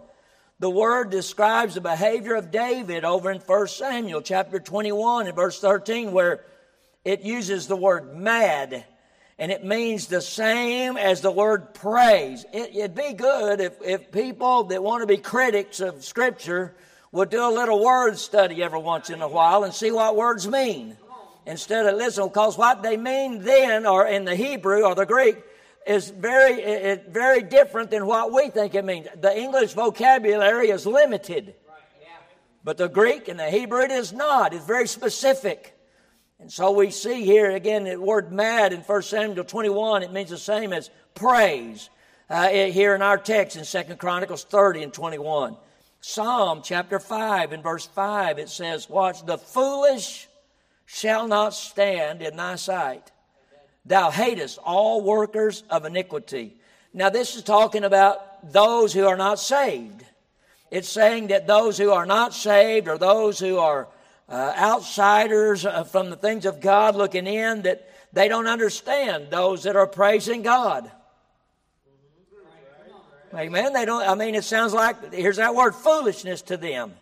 [0.58, 5.60] The word describes the behavior of David over in 1 Samuel chapter 21 and verse
[5.60, 6.44] 13, where
[7.04, 8.84] it uses the word mad
[9.38, 12.44] and it means the same as the word praise.
[12.52, 16.74] It, would be good if, if people that want to be critics of Scripture
[17.12, 20.48] would do a little word study every once in a while and see what words
[20.48, 20.96] mean.
[21.46, 25.42] Instead of listen, because what they mean then, or in the Hebrew or the Greek,
[25.86, 29.08] is very, it, very different than what we think it means.
[29.20, 31.54] The English vocabulary is limited,
[32.62, 34.54] but the Greek and the Hebrew it is not.
[34.54, 35.76] It's very specific.
[36.38, 40.30] And so we see here again the word mad in 1 Samuel 21, it means
[40.30, 41.90] the same as praise.
[42.30, 45.56] Uh, here in our text in 2 Chronicles 30 and 21.
[46.00, 50.28] Psalm chapter 5 and verse 5, it says, Watch, the foolish
[50.86, 53.10] shall not stand in thy sight.
[53.84, 56.56] Thou hatest all workers of iniquity.
[56.94, 60.04] Now, this is talking about those who are not saved.
[60.70, 63.88] It's saying that those who are not saved or those who are
[64.28, 69.64] uh, outsiders uh, from the things of God looking in that they don't understand those
[69.64, 70.90] that are praising God.
[73.34, 73.72] Amen.
[73.72, 74.06] They don't.
[74.06, 76.92] I mean, it sounds like here's that word foolishness to them.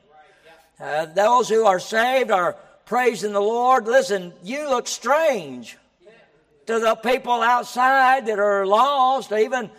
[0.79, 2.57] Uh, those who are saved are
[2.91, 3.87] praising the Lord.
[3.87, 5.79] Listen, you look strange
[6.67, 9.71] to the people outside that are lost, even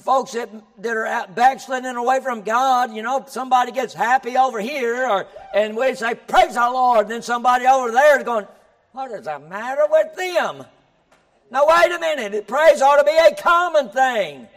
[0.00, 5.08] folks that, that are backsliding away from God, you know, somebody gets happy over here,
[5.08, 8.44] or, and we say, Praise the Lord, and then somebody over there is going,
[8.90, 10.64] What is the matter with them?
[11.52, 12.48] Now, wait a minute.
[12.48, 14.48] Praise ought to be a common thing.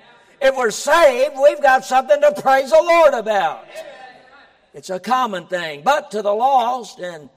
[0.42, 3.68] If we're saved, we've got something to praise the Lord about.
[4.74, 5.84] It's a common thing.
[5.84, 7.30] But to the lost and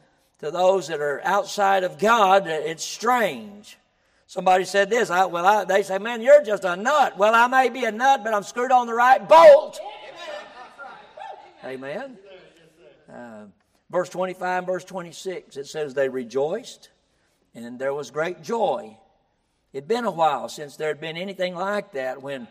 [0.44, 3.78] to those that are outside of God, it's strange.
[4.26, 5.08] Somebody said this.
[5.08, 7.92] I, well, I, they say, "Man, you're just a nut." Well, I may be a
[7.92, 9.80] nut, but I'm screwed on the right bolt.
[11.64, 12.18] Amen.
[13.10, 13.44] Uh,
[13.90, 16.90] verse 25 verse 26, it says, They rejoiced,
[17.54, 18.98] and there was great joy.
[19.72, 22.48] It'd been a while since there had been anything like that when,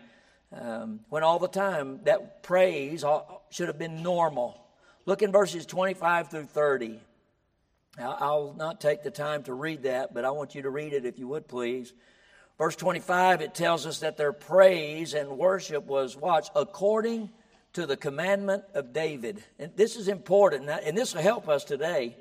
[0.51, 3.05] um, when all the time that praise
[3.51, 4.59] should have been normal.
[5.05, 6.99] Look in verses 25 through 30.
[7.97, 11.05] I'll not take the time to read that, but I want you to read it
[11.05, 11.93] if you would please.
[12.57, 17.29] Verse 25, it tells us that their praise and worship was, watch, according
[17.73, 19.43] to the commandment of David.
[19.59, 22.17] And this is important, and this will help us today.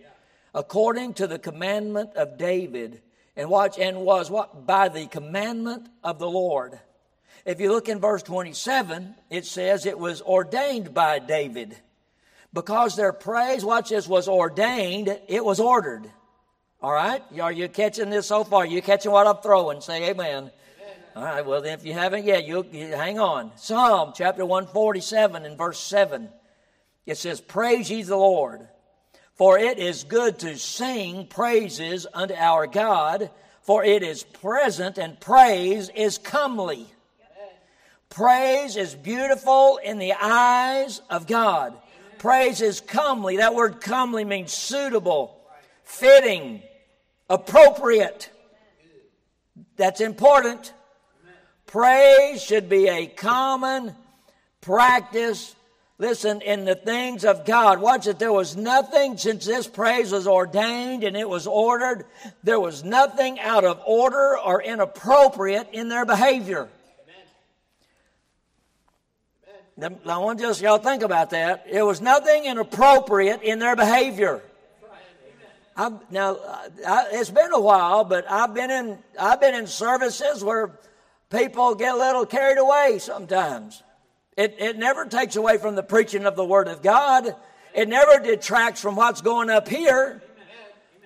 [0.55, 3.01] According to the commandment of David.
[3.37, 4.67] And watch, and was what?
[4.67, 6.79] By the commandment of the Lord.
[7.47, 11.77] If you look in verse 27, it says it was ordained by David.
[12.53, 16.11] Because their praise, watch this, was ordained, it was ordered.
[16.83, 17.23] All right?
[17.41, 18.63] Are you catching this so far?
[18.63, 19.81] Are You catching what I'm throwing?
[19.81, 20.51] Say amen.
[20.51, 20.51] amen.
[21.17, 23.53] All right, well, then if you haven't yet, you, you hang on.
[23.57, 26.29] Psalm chapter 147 and verse 7.
[27.07, 28.69] It says, Praise ye the Lord,
[29.35, 33.31] for it is good to sing praises unto our God,
[33.63, 36.87] for it is present and praise is comely.
[38.11, 41.75] Praise is beautiful in the eyes of God.
[42.23, 43.39] Praise is comely.
[43.39, 45.41] That word comely means suitable,
[45.83, 46.63] fitting,
[47.29, 48.31] appropriate.
[49.77, 50.73] That's important.
[51.67, 53.97] Praise should be a common
[54.61, 55.57] practice.
[55.99, 57.81] Listen, in the things of God.
[57.81, 58.21] Watch it.
[58.21, 62.07] There was nothing, since this praise was ordained and it was ordered,
[62.45, 66.69] there was nothing out of order or inappropriate in their behavior.
[69.81, 71.67] I want just y'all think about that.
[71.69, 74.43] It was nothing inappropriate in their behavior.
[75.75, 76.37] I've, now
[76.87, 80.79] I, it's been a while, but I've been in I've been in services where
[81.31, 83.83] people get a little carried away sometimes.
[84.37, 87.35] It, it never takes away from the preaching of the Word of God.
[87.75, 90.23] It never detracts from what's going up here.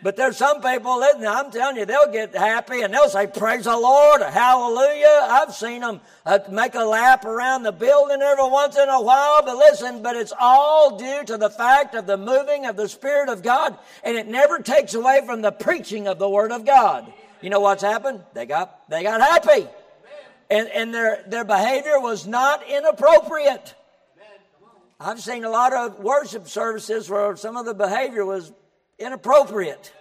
[0.03, 3.65] But there's some people, listen, I'm telling you, they'll get happy and they'll say, Praise
[3.65, 5.27] the Lord, Hallelujah.
[5.29, 9.43] I've seen them uh, make a lap around the building every once in a while.
[9.43, 13.29] But listen, but it's all due to the fact of the moving of the Spirit
[13.29, 17.11] of God, and it never takes away from the preaching of the Word of God.
[17.41, 18.21] You know what's happened?
[18.35, 19.67] They got, they got happy
[20.51, 23.75] and, and their, their behavior was not inappropriate.
[24.99, 28.53] I've seen a lot of worship services where some of the behavior was
[28.99, 29.93] inappropriate,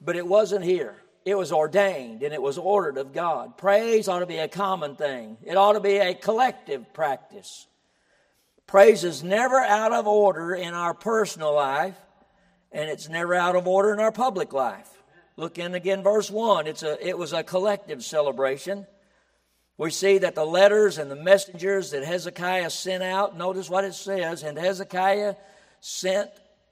[0.00, 0.96] but it wasn't here.
[1.24, 3.58] It was ordained and it was ordered of God.
[3.58, 7.66] Praise ought to be a common thing, it ought to be a collective practice.
[8.66, 11.96] Praise is never out of order in our personal life,
[12.70, 14.88] and it's never out of order in our public life.
[15.36, 16.68] Look in again, verse 1.
[16.68, 18.86] It's a, it was a collective celebration.
[19.76, 23.94] We see that the letters and the messengers that Hezekiah sent out, notice what it
[23.94, 25.34] says, and Hezekiah
[25.80, 26.30] sent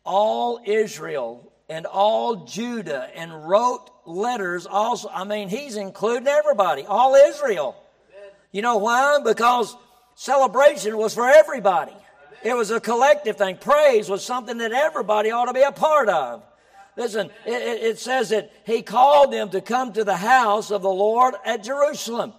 [0.08, 5.10] all Israel and all Judah and wrote letters also.
[5.12, 7.76] I mean, he's including everybody, all Israel.
[8.50, 9.18] You know why?
[9.22, 9.76] Because
[10.14, 11.92] celebration was for everybody.
[12.42, 13.58] It was a collective thing.
[13.58, 16.42] Praise was something that everybody ought to be a part of.
[16.96, 20.88] Listen, it, it, says that he called them to come to the house of the
[20.88, 22.32] Lord at Jerusalem.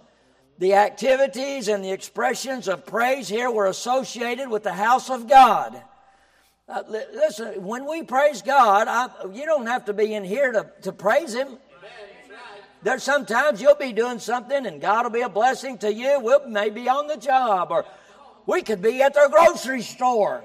[0.58, 5.80] The activities and the expressions of praise here were associated with the house of God.
[6.70, 10.70] Uh, listen, when we praise God, I, you don't have to be in here to,
[10.82, 11.58] to praise Him.
[12.82, 16.20] There's sometimes you'll be doing something and God will be a blessing to you.
[16.20, 17.84] We'll maybe on the job or
[18.46, 20.44] we could be at the grocery store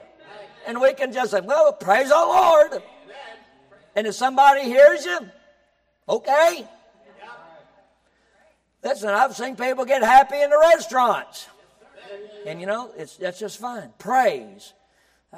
[0.65, 2.81] and we can just say, well, praise the Lord.
[3.95, 5.19] And if somebody hears you,
[6.09, 6.67] okay.
[8.83, 11.47] Listen, I've seen people get happy in the restaurants.
[12.47, 13.93] And you know, it's, that's just fine.
[13.99, 14.73] Praise.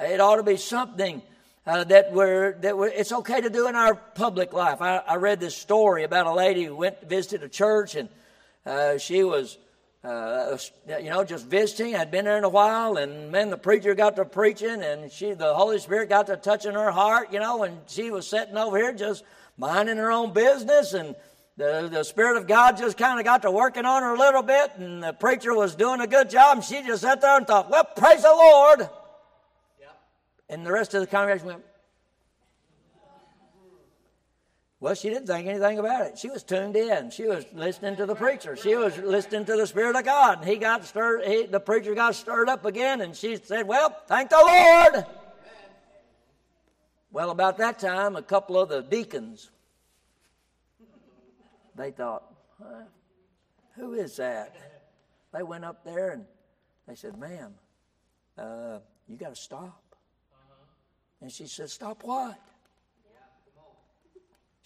[0.01, 1.21] It ought to be something
[1.65, 4.81] uh, that we're, that we're, it's okay to do in our public life.
[4.81, 8.09] I, I read this story about a lady who went visited a church and
[8.65, 9.57] uh, she was
[10.03, 10.57] uh,
[11.01, 11.95] you know, just visiting.
[11.95, 15.33] I'd been there in a while, and then the preacher got to preaching, and she,
[15.33, 18.77] the Holy Spirit got to touching her heart, you know, and she was sitting over
[18.77, 19.23] here just
[19.57, 21.15] minding her own business, and
[21.57, 24.43] the, the Spirit of God just kind of got to working on her a little
[24.43, 27.47] bit, and the preacher was doing a good job, and she just sat there and
[27.47, 28.89] thought, well, praise the Lord.
[30.49, 31.63] And the rest of the congregation went,
[34.79, 36.19] well, she didn't think anything about it.
[36.19, 37.09] She was tuned in.
[37.09, 38.55] She was listening to the preacher.
[38.55, 40.39] She was listening to the Spirit of God.
[40.39, 43.95] And he got stirred, he, the preacher got stirred up again, and she said, Well,
[44.07, 45.05] thank the Lord.
[47.11, 49.49] Well, about that time, a couple of the deacons,
[51.75, 52.23] they thought,
[52.61, 52.83] huh,
[53.75, 54.55] Who is that?
[55.33, 56.25] They went up there and
[56.87, 57.55] they said, Ma'am,
[58.37, 58.77] uh,
[59.07, 59.81] you got to stop.
[61.21, 62.39] And she said, Stop what?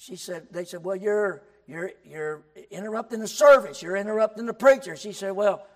[0.02, 2.42] she said, they said, well, you're, you're, you're
[2.72, 3.84] interrupting the service.
[3.84, 4.96] You're interrupting the preacher.
[4.96, 5.68] She said, well,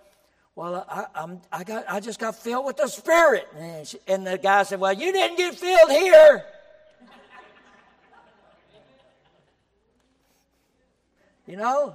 [0.56, 3.46] well, I, I'm, I, got, I just got filled with the Spirit.
[3.56, 6.44] And, she, and the guy said, well, you didn't get filled here.
[11.46, 11.94] you know,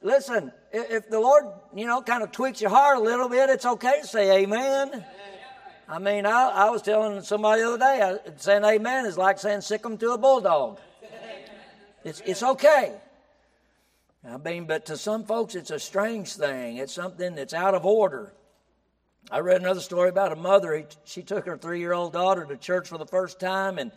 [0.00, 3.66] listen, if the Lord, you know, kind of tweaks your heart a little bit, it's
[3.66, 5.04] okay to say amen.
[5.88, 9.60] I mean, I, I was telling somebody the other day, saying amen is like saying
[9.60, 10.78] sic them to a bulldog.
[12.04, 12.94] It's, it's okay.
[14.26, 16.78] I mean, but to some folks, it's a strange thing.
[16.78, 18.32] It's something that's out of order.
[19.30, 20.86] I read another story about a mother.
[21.04, 23.90] She took her three year old daughter to church for the first time, and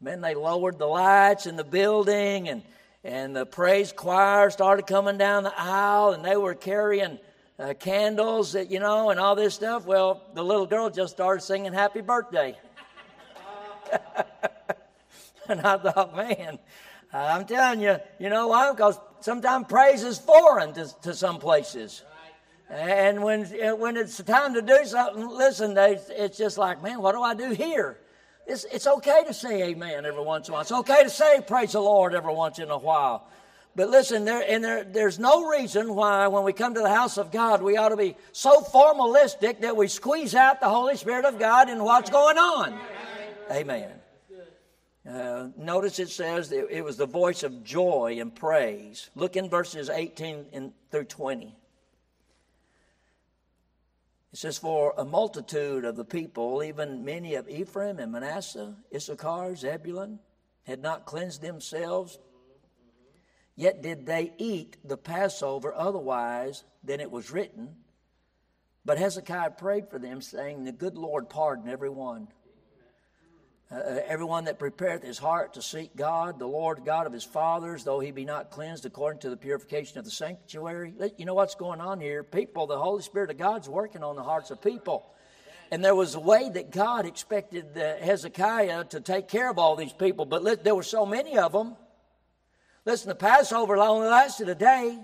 [0.00, 2.62] man, they lowered the lights in the building, and,
[3.04, 7.18] and the praise choir started coming down the aisle, and they were carrying
[7.60, 9.84] uh, candles, that, you know, and all this stuff.
[9.84, 12.58] Well, the little girl just started singing Happy Birthday.
[15.48, 16.58] and I thought, man,
[17.12, 18.70] I'm telling you, you know why?
[18.72, 22.02] Because sometimes praise is foreign to, to some places.
[22.70, 23.44] And when,
[23.78, 27.50] when it's time to do something, listen, it's just like, man, what do I do
[27.50, 27.98] here?
[28.46, 30.62] It's, it's okay to say amen every once in a while.
[30.62, 33.26] It's okay to say praise the Lord every once in a while.
[33.80, 37.16] But listen, there, and there, there's no reason why when we come to the house
[37.16, 41.24] of God, we ought to be so formalistic that we squeeze out the Holy Spirit
[41.24, 42.78] of God and what's going on.
[43.50, 43.92] Amen.
[45.10, 49.08] Uh, notice it says it, it was the voice of joy and praise.
[49.14, 51.46] Look in verses 18 in, through 20.
[51.46, 51.54] It
[54.34, 60.18] says, For a multitude of the people, even many of Ephraim and Manasseh, Issachar, Zebulun,
[60.64, 62.18] had not cleansed themselves,
[63.56, 67.76] yet did they eat the Passover otherwise than it was written.
[68.84, 72.28] But Hezekiah prayed for them, saying, The good Lord pardon every one
[73.72, 77.22] uh, uh, everyone that prepareth his heart to seek God, the Lord God of his
[77.22, 80.92] fathers, though he be not cleansed according to the purification of the sanctuary.
[81.16, 82.24] You know what's going on here?
[82.24, 85.14] People, the Holy Spirit of God's working on the hearts of people.
[85.70, 89.92] And there was a way that God expected Hezekiah to take care of all these
[89.92, 91.76] people, but there were so many of them.
[92.90, 94.98] Listen, the Passover only lasted a day.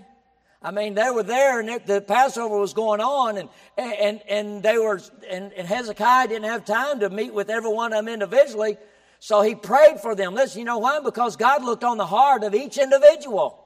[0.61, 4.77] I mean, they were there, and the Passover was going on, and and and they
[4.77, 8.75] were, and, and Hezekiah didn't have time to meet with every one of them individually,
[9.19, 10.35] so he prayed for them.
[10.35, 10.99] Listen, you know why?
[10.99, 13.63] Because God looked on the heart of each individual.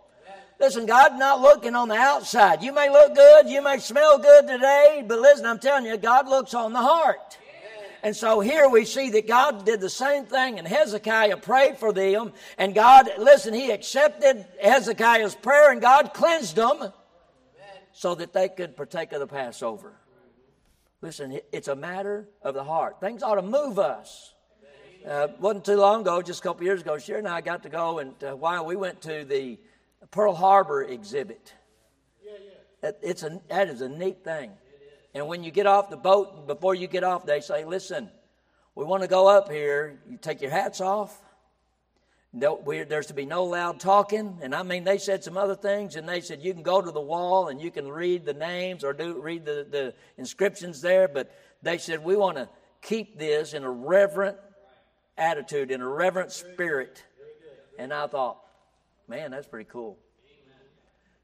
[0.59, 2.61] Listen, God's not looking on the outside.
[2.61, 6.27] You may look good, you may smell good today, but listen, I'm telling you, God
[6.27, 7.39] looks on the heart.
[8.03, 11.93] And so here we see that God did the same thing, and Hezekiah prayed for
[11.93, 12.33] them.
[12.57, 16.91] And God, listen, he accepted Hezekiah's prayer, and God cleansed them
[17.93, 19.93] so that they could partake of the Passover.
[21.01, 22.99] Listen, it's a matter of the heart.
[22.99, 24.33] Things ought to move us.
[25.07, 27.69] Uh, wasn't too long ago, just a couple years ago, Sharon and I got to
[27.69, 29.57] go, and uh, while we went to the
[30.11, 31.53] Pearl Harbor exhibit.
[32.23, 32.33] Yeah,
[32.83, 32.91] yeah.
[33.01, 34.51] It's a, that is a neat thing.
[35.13, 38.09] And when you get off the boat, before you get off, they say, listen,
[38.75, 39.99] we want to go up here.
[40.09, 41.19] You take your hats off.
[42.33, 44.37] There's to be no loud talking.
[44.41, 46.91] And I mean, they said some other things, and they said you can go to
[46.91, 51.09] the wall and you can read the names or do read the, the inscriptions there.
[51.09, 51.29] But
[51.61, 52.47] they said we want to
[52.81, 54.37] keep this in a reverent
[55.17, 57.03] attitude, in a reverent spirit.
[57.77, 58.37] And I thought,
[59.09, 59.97] man, that's pretty cool.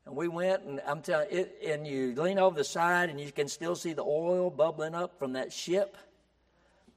[0.08, 3.30] And we went, and I'm telling it, and you lean over the side, and you
[3.30, 5.98] can still see the oil bubbling up from that ship.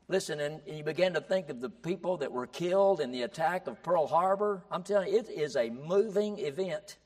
[0.06, 3.22] Listen, and, and you begin to think of the people that were killed in the
[3.22, 4.62] attack of Pearl Harbor.
[4.70, 6.98] I'm telling you, it is a moving event.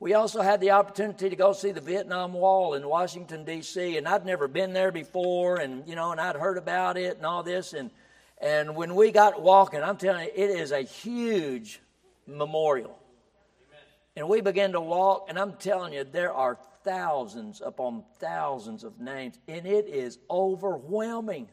[0.00, 3.96] We also had the opportunity to go see the Vietnam Wall in Washington D.C.
[3.96, 7.24] and I'd never been there before, and you know, and I'd heard about it and
[7.24, 7.92] all this, and
[8.40, 11.80] and when we got walking, I'm telling you, it is a huge
[12.26, 12.98] memorial.
[14.16, 19.00] And we began to walk, and I'm telling you, there are thousands upon thousands of
[19.00, 21.48] names, and it is overwhelming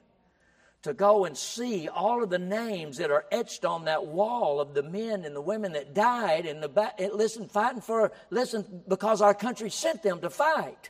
[0.82, 4.74] to go and see all of the names that are etched on that wall of
[4.74, 8.84] the men and the women that died and the back, eh, listen fighting for listen
[8.88, 10.90] because our country sent them to fight.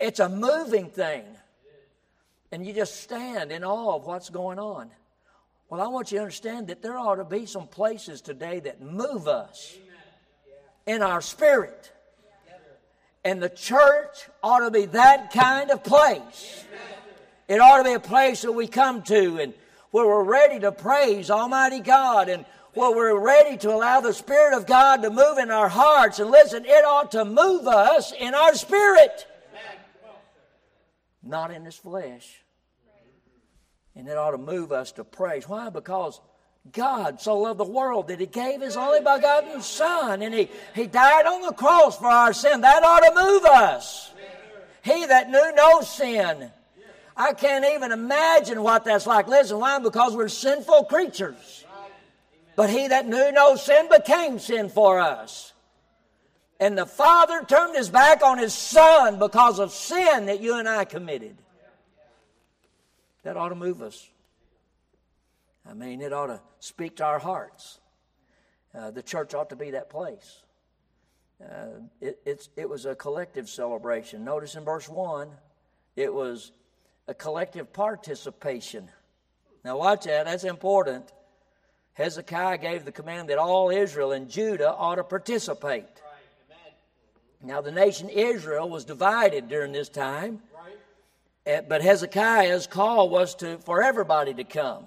[0.00, 1.24] It's a moving thing.
[2.50, 4.90] And you just stand in awe of what's going on.
[5.68, 8.80] Well i want you to understand that there ought to be some places today that
[8.80, 9.76] move us
[10.86, 11.92] in our spirit.
[13.24, 16.64] And the church ought to be that kind of place.
[17.48, 19.54] It ought to be a place that we come to and
[19.90, 24.56] where we're ready to praise Almighty God and where we're ready to allow the Spirit
[24.56, 26.18] of God to move in our hearts.
[26.18, 29.26] And listen, it ought to move us in our spirit,
[31.22, 32.42] not in this flesh.
[33.96, 35.48] And it ought to move us to praise.
[35.48, 35.70] Why?
[35.70, 36.20] Because
[36.72, 40.86] God so loved the world that He gave His only begotten Son, and He, he
[40.86, 42.62] died on the cross for our sin.
[42.62, 44.12] That ought to move us.
[44.82, 46.50] He that knew no sin.
[47.16, 49.28] I can't even imagine what that's like.
[49.28, 49.78] Listen, why?
[49.78, 51.64] Because we're sinful creatures.
[52.56, 55.52] But He that knew no sin became sin for us.
[56.60, 60.68] And the Father turned His back on His Son because of sin that you and
[60.68, 61.36] I committed.
[63.22, 64.08] That ought to move us.
[65.68, 67.80] I mean, it ought to speak to our hearts.
[68.74, 70.42] Uh, the church ought to be that place.
[71.42, 74.24] Uh, it, it was a collective celebration.
[74.24, 75.28] Notice in verse 1,
[75.96, 76.52] it was
[77.06, 78.88] a collective participation.
[79.64, 81.12] Now, watch that, that's important.
[81.94, 85.86] Hezekiah gave the command that all Israel and Judah ought to participate.
[87.42, 90.40] Now, the nation Israel was divided during this time,
[91.46, 91.68] right.
[91.68, 94.86] but Hezekiah's call was to, for everybody to come.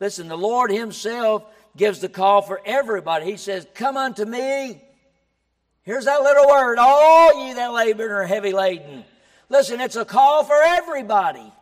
[0.00, 1.44] Listen, the Lord Himself
[1.76, 3.26] gives the call for everybody.
[3.26, 4.82] He says, Come unto me.
[5.82, 9.04] Here's that little word, all ye that labor and are heavy laden.
[9.48, 11.52] Listen, it's a call for everybody.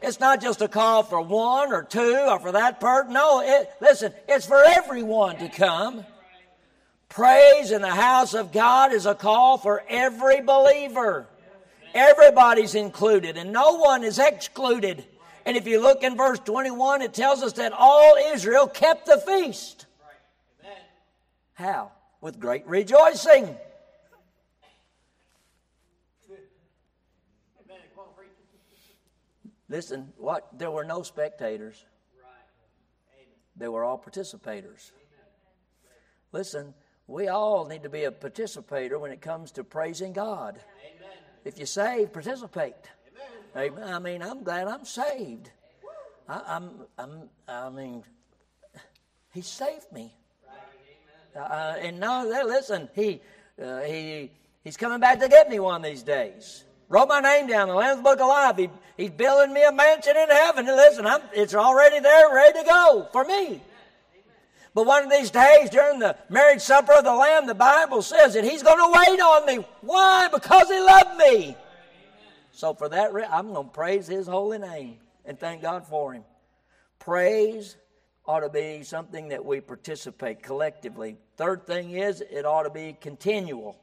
[0.00, 3.12] It's not just a call for one or two or for that person.
[3.12, 6.04] No, it, listen, it's for everyone to come.
[7.08, 11.26] Praise in the house of God is a call for every believer.
[11.94, 15.04] Everybody's included and no one is excluded.
[15.46, 19.18] And if you look in verse 21, it tells us that all Israel kept the
[19.18, 19.86] feast.
[21.54, 21.92] How?
[22.20, 23.56] With great rejoicing.
[29.68, 30.58] Listen, what?
[30.58, 31.84] There were no spectators.
[33.56, 34.90] They were all participators.
[36.32, 36.74] Listen,
[37.06, 40.58] we all need to be a participator when it comes to praising God.
[41.44, 42.74] If you say, participate.
[43.56, 43.88] Amen.
[43.88, 45.50] I mean, I'm glad I'm saved.
[46.28, 48.02] I, I'm, I'm, I mean,
[49.32, 50.12] He saved me.
[51.36, 53.20] Uh, and now, listen, He,
[53.62, 54.30] uh, He,
[54.64, 56.64] He's coming back to get me one of these days.
[56.88, 58.56] Wrote my name down in the Lamb's Book of Life.
[58.56, 60.66] He, he's building me a mansion in heaven.
[60.66, 63.60] And listen, I'm, it's already there, ready to go for me.
[64.74, 68.34] But one of these days, during the marriage supper of the Lamb, the Bible says
[68.34, 69.64] that He's going to wait on me.
[69.82, 70.28] Why?
[70.32, 71.56] Because He loved me.
[72.54, 76.22] So for that, I'm going to praise His holy name and thank God for Him.
[77.00, 77.76] Praise
[78.26, 81.16] ought to be something that we participate collectively.
[81.36, 83.76] Third thing is, it ought to be continual.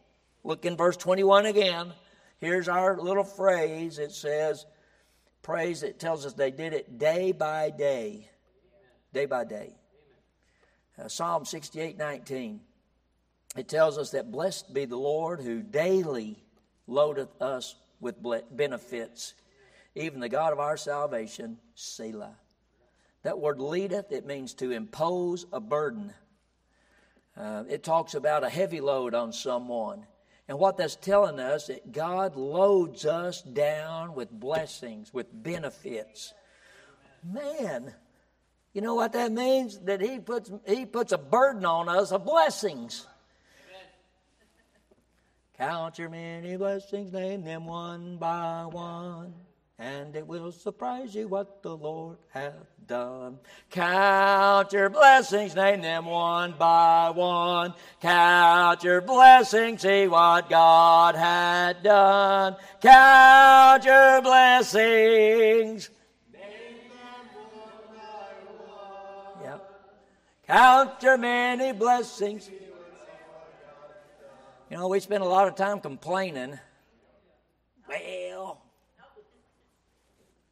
[0.45, 1.91] Look in verse 21 again.
[2.39, 3.99] Here's our little phrase.
[3.99, 4.65] It says,
[5.41, 8.29] praise, it tells us they did it day by day.
[9.13, 9.75] Day by day.
[10.97, 12.61] Uh, Psalm 68 19.
[13.57, 16.41] It tells us that blessed be the Lord who daily
[16.87, 18.17] loadeth us with
[18.51, 19.35] benefits,
[19.95, 22.35] even the God of our salvation, Selah.
[23.23, 26.13] That word leadeth, it means to impose a burden.
[27.37, 30.05] Uh, it talks about a heavy load on someone.
[30.47, 36.33] And what that's telling us that God loads us down with blessings, with benefits.
[37.23, 37.93] Man,
[38.73, 39.79] you know what that means?
[39.79, 43.05] That He puts He puts a burden on us of blessings.
[45.61, 49.31] Count your many blessings, name them one by one,
[49.77, 52.55] and it will surprise you what the Lord hath
[52.87, 53.37] done.
[53.69, 57.75] Count your blessings, name them one by one.
[58.01, 62.55] Count your blessings, see what God had done.
[62.81, 65.91] Count your blessings.
[69.43, 69.57] Yeah.
[70.47, 72.49] Count your many blessings.
[74.71, 76.57] You know, we spend a lot of time complaining.
[77.89, 78.61] Well,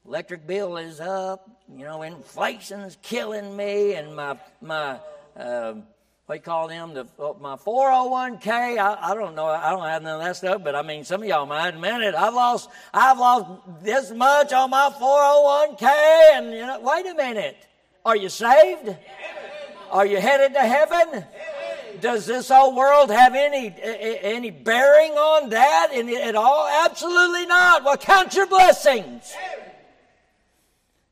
[0.05, 1.49] electric bill is up.
[1.73, 4.99] You know, inflation's killing me, and my my
[5.37, 5.75] uh,
[6.25, 6.93] what do you call them?
[6.93, 8.77] The uh, my 401k.
[8.77, 9.45] I, I don't know.
[9.45, 12.01] I don't have none of that stuff, but I mean, some of y'all might admit
[12.01, 12.13] it.
[12.13, 13.45] I've lost I've lost
[13.81, 15.83] this much on my 401k,
[16.33, 17.55] and you know, wait a minute.
[18.05, 18.97] Are you saved?
[19.91, 21.23] Are you headed to heaven?
[22.01, 26.67] Does this whole world have any any bearing on that at all?
[26.85, 27.83] Absolutely not.
[27.83, 29.33] Well, count your blessings.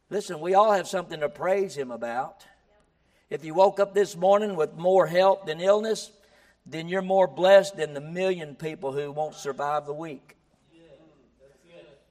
[0.09, 2.45] Listen, we all have something to praise Him about.
[3.29, 6.11] If you woke up this morning with more health than illness,
[6.65, 10.36] then you're more blessed than the million people who won't survive the week.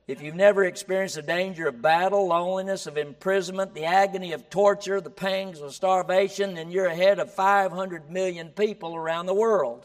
[0.07, 5.01] If you've never experienced the danger of battle, loneliness, of imprisonment, the agony of torture,
[5.01, 9.85] the pangs of starvation, then you're ahead of 500 million people around the world.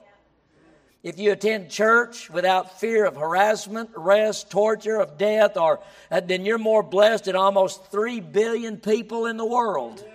[1.02, 5.80] If you attend church without fear of harassment, arrest, torture, of death, or
[6.12, 10.06] uh, then you're more blessed than almost 3 billion people in the world.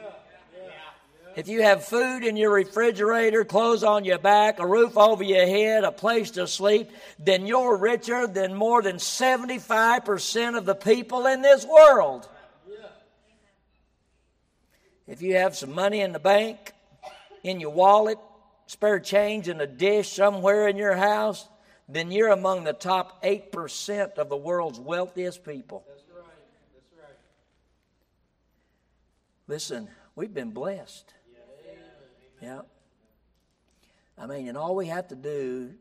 [1.36, 5.44] If you have food in your refrigerator, clothes on your back, a roof over your
[5.44, 11.26] head, a place to sleep, then you're richer than more than 75% of the people
[11.26, 12.26] in this world.
[15.06, 16.72] If you have some money in the bank,
[17.44, 18.18] in your wallet,
[18.66, 21.46] spare change in a dish somewhere in your house,
[21.86, 25.84] then you're among the top 8% of the world's wealthiest people.
[25.86, 26.24] That's right.
[26.74, 27.16] That's right.
[29.46, 31.12] Listen, we've been blessed.
[32.40, 32.60] Yeah.
[34.18, 35.72] I mean, and all we have to do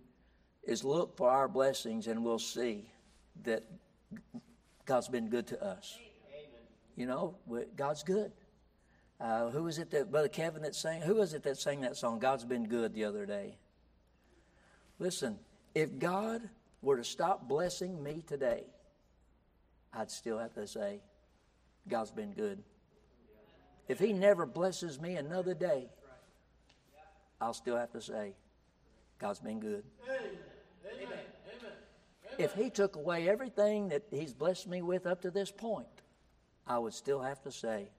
[0.64, 2.89] is look for our blessings and we'll see
[3.43, 3.64] that
[4.86, 5.97] God's been good to us.
[6.95, 7.36] You know,
[7.76, 8.32] God's good.
[9.20, 11.01] Uh, who was it that Brother Kevin that sang?
[11.01, 12.20] Who was it that sang that song?
[12.20, 13.58] God's been good the other day.
[14.99, 15.38] Listen,
[15.74, 16.41] if God
[16.82, 18.64] were to stop blessing me today,
[19.93, 20.99] I'd still have to say,
[21.88, 22.64] God's been good.
[23.88, 25.89] If He never blesses me another day,
[27.39, 28.33] I'll still have to say,
[29.19, 29.83] God's been good.
[32.38, 35.88] If He took away everything that He's blessed me with up to this point,
[36.67, 37.89] I would still have to say,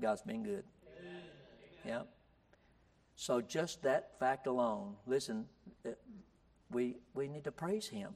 [0.00, 0.64] God's been good.
[1.84, 2.02] Yeah.
[3.16, 5.46] So just that fact alone, listen,
[5.86, 5.90] uh,
[6.70, 8.14] we we need to praise Him.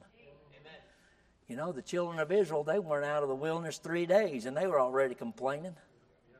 [1.48, 4.56] You know, the children of Israel, they weren't out of the wilderness three days and
[4.56, 5.76] they were already complaining.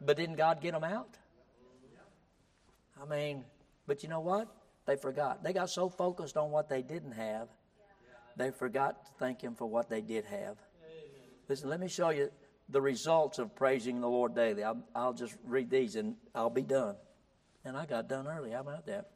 [0.01, 1.17] But didn't God get them out?
[3.07, 3.45] I mean,
[3.87, 4.49] but you know what?
[4.87, 5.43] They forgot.
[5.43, 7.49] They got so focused on what they didn't have,
[8.37, 10.57] they forgot to thank Him for what they did have.
[11.49, 12.31] Listen, let me show you
[12.69, 14.63] the results of praising the Lord daily.
[14.63, 16.97] I'll, I'll just read these and I'll be done.
[17.65, 18.51] And I got done early.
[18.51, 19.11] How about that?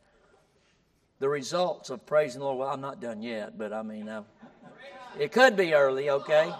[1.18, 2.58] The results of praising the Lord.
[2.58, 4.24] Well, I'm not done yet, but I mean, I've,
[5.18, 6.52] it could be early, okay?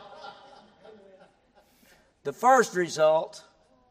[2.24, 3.42] The first result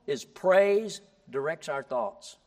[0.05, 2.37] is praise directs our thoughts.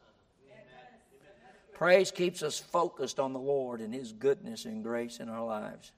[1.83, 5.91] Praise keeps us focused on the Lord and His goodness and grace in our lives.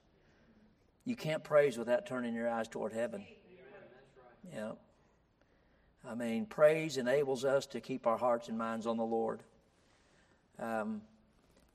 [1.04, 3.22] You can't praise without turning your eyes toward heaven.
[4.50, 4.72] Yeah.
[6.08, 9.42] I mean, praise enables us to keep our hearts and minds on the Lord.
[10.58, 11.02] Um,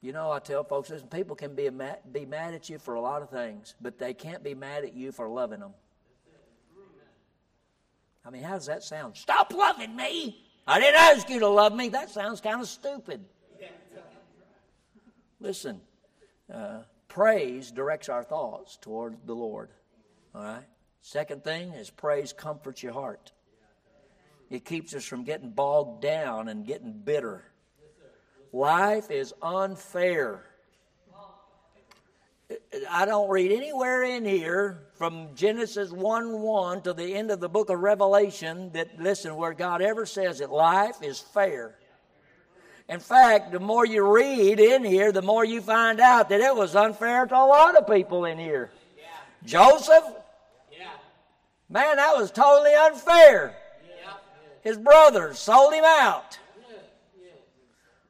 [0.02, 2.96] you know, I tell folks, listen, people can be mad, be mad at you for
[2.96, 5.76] a lot of things, but they can't be mad at you for loving them.
[8.26, 9.18] I mean, how does that sound?
[9.18, 10.44] Stop loving me.
[10.66, 11.90] I didn't ask you to love me.
[11.90, 13.24] That sounds kind of stupid.
[15.40, 15.80] Listen,
[16.54, 19.70] uh, praise directs our thoughts toward the Lord.
[20.36, 20.66] All right?
[21.02, 23.32] Second thing is praise comforts your heart.
[24.50, 27.46] It keeps us from getting bogged down and getting bitter.
[28.52, 30.44] Life is unfair.
[32.90, 37.48] I don't read anywhere in here from Genesis 1 1 to the end of the
[37.48, 41.78] book of Revelation that, listen, where God ever says that life is fair.
[42.90, 46.56] In fact, the more you read in here, the more you find out that it
[46.56, 48.72] was unfair to a lot of people in here.
[49.46, 50.04] Joseph,
[50.72, 50.88] yeah.
[51.70, 53.56] man, that was totally unfair.
[54.62, 56.38] His brothers sold him out.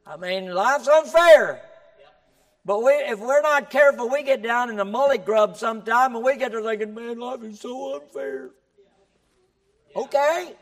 [0.06, 1.60] I mean, life's unfair.
[2.64, 6.24] But we, if we're not careful, we get down in the mully grub sometime and
[6.24, 8.50] we get to thinking, man, life is so unfair.
[9.94, 10.54] Okay?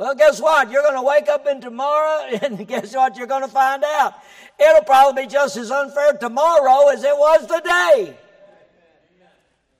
[0.00, 0.70] Well, guess what?
[0.70, 3.18] You're going to wake up in tomorrow, and guess what?
[3.18, 4.14] You're going to find out.
[4.58, 8.16] It'll probably be just as unfair tomorrow as it was today.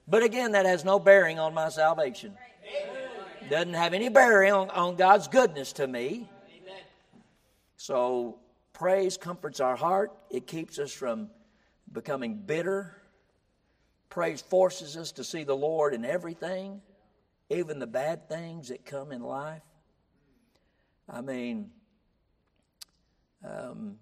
[0.07, 2.37] But again, that has no bearing on my salvation.
[3.49, 6.29] Doesn't have any bearing on, on God's goodness to me.
[7.77, 8.37] So
[8.73, 11.31] praise comforts our heart, it keeps us from
[11.91, 12.95] becoming bitter.
[14.09, 16.79] Praise forces us to see the Lord in everything,
[17.49, 19.63] even the bad things that come in life.
[21.13, 21.69] I mean,
[23.43, 23.97] um,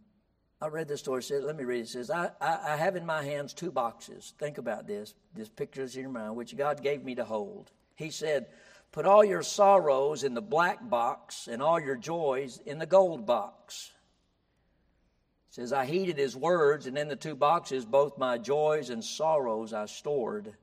[0.62, 1.24] I read this story.
[1.24, 1.84] Says, let me read it.
[1.84, 4.34] It says, I, I, I have in my hands two boxes.
[4.38, 5.16] Think about this.
[5.34, 7.72] This picture is in your mind, which God gave me to hold.
[7.96, 8.48] He said,
[8.92, 13.26] Put all your sorrows in the black box and all your joys in the gold
[13.26, 13.92] box.
[15.50, 19.04] It says, I heeded his words, and in the two boxes, both my joys and
[19.04, 20.54] sorrows I stored.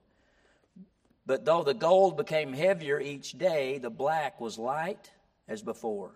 [1.25, 5.11] But though the gold became heavier each day, the black was light
[5.47, 6.15] as before.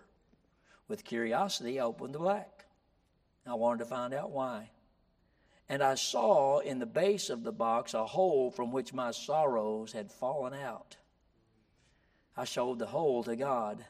[0.92, 2.66] With curiosity, I opened the black.
[3.46, 4.68] I wanted to find out why.
[5.66, 9.92] And I saw in the base of the box a hole from which my sorrows
[9.92, 10.98] had fallen out.
[12.36, 13.82] I showed the hole to God.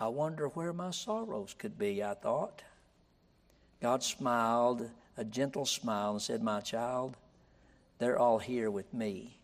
[0.00, 2.64] I wonder where my sorrows could be, I thought.
[3.80, 7.16] God smiled a gentle smile and said, My child,
[7.98, 9.38] they're all here with me.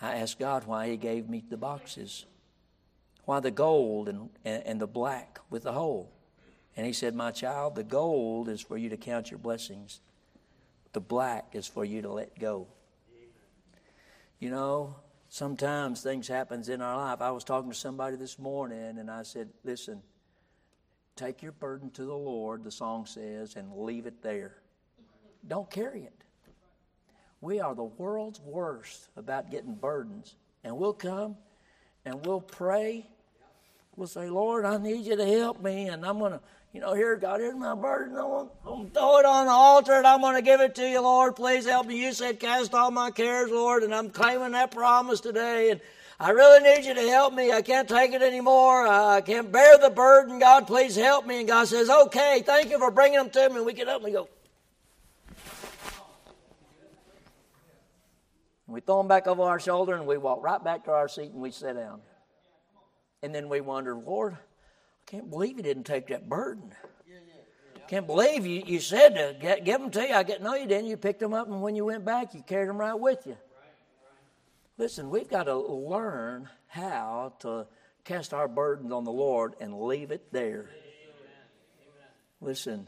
[0.00, 2.24] I asked God why He gave me the boxes,
[3.28, 6.10] why the gold and, and, and the black with the hole.
[6.78, 10.00] And He said, My child, the gold is for you to count your blessings,
[10.94, 12.68] the black is for you to let go.
[14.38, 14.96] You know,
[15.28, 17.20] sometimes things happens in our life.
[17.20, 20.00] I was talking to somebody this morning and I said, "Listen,
[21.14, 24.56] take your burden to the Lord," the song says, and leave it there.
[25.46, 26.24] Don't carry it.
[27.42, 30.36] We are the world's worst about getting burdens.
[30.64, 31.36] And we'll come
[32.06, 33.06] and we'll pray.
[33.98, 35.88] We'll say, Lord, I need you to help me.
[35.88, 36.40] And I'm going to,
[36.72, 38.16] you know, here, God, here's my burden.
[38.16, 40.88] I'm going to throw it on the altar and I'm going to give it to
[40.88, 41.34] you, Lord.
[41.34, 42.00] Please help me.
[42.00, 43.82] You said, cast all my cares, Lord.
[43.82, 45.72] And I'm claiming that promise today.
[45.72, 45.80] And
[46.20, 47.50] I really need you to help me.
[47.50, 48.86] I can't take it anymore.
[48.86, 50.38] I can't bear the burden.
[50.38, 51.40] God, please help me.
[51.40, 53.56] And God says, okay, thank you for bringing them to me.
[53.56, 54.28] And we get up and we go,
[58.68, 61.32] we throw them back over our shoulder and we walk right back to our seat
[61.32, 62.00] and we sit down.
[63.22, 66.74] And then we wonder, Lord, I can't believe you didn't take that burden.
[67.88, 70.14] Can't believe you, you said to get, give them to you.
[70.14, 70.88] I get no, you didn't.
[70.88, 73.36] You picked them up, and when you went back, you carried them right with you.
[74.76, 77.66] Listen, we've got to learn how to
[78.04, 80.68] cast our burdens on the Lord and leave it there.
[82.42, 82.86] Listen,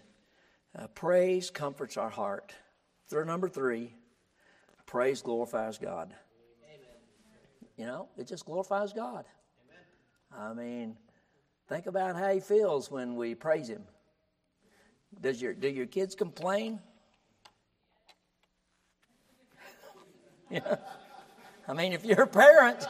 [0.79, 2.53] uh, praise comforts our heart.
[3.09, 3.95] Through number three,
[4.85, 6.15] praise glorifies God.
[7.79, 9.25] You know, it just glorifies God.
[10.37, 10.97] I mean,
[11.69, 13.83] think about how he feels when we praise him.
[15.21, 16.79] Does your do your kids complain?
[20.51, 20.77] yeah.
[21.67, 22.87] I mean, if you're a parent,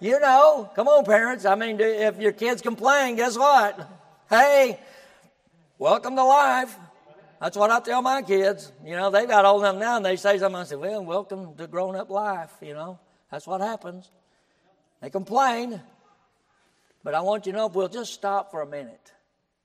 [0.00, 1.44] you know, come on, parents.
[1.44, 3.88] I mean, if your kids complain, guess what?
[4.28, 4.78] Hey,
[5.78, 6.76] welcome to life.
[7.40, 8.72] That's what I tell my kids.
[8.84, 10.60] You know, they got old enough now and they say something.
[10.60, 12.52] I say, well, welcome to grown up life.
[12.62, 12.98] You know,
[13.30, 14.10] that's what happens.
[15.00, 15.80] They complain.
[17.04, 19.12] But I want you to know if we'll just stop for a minute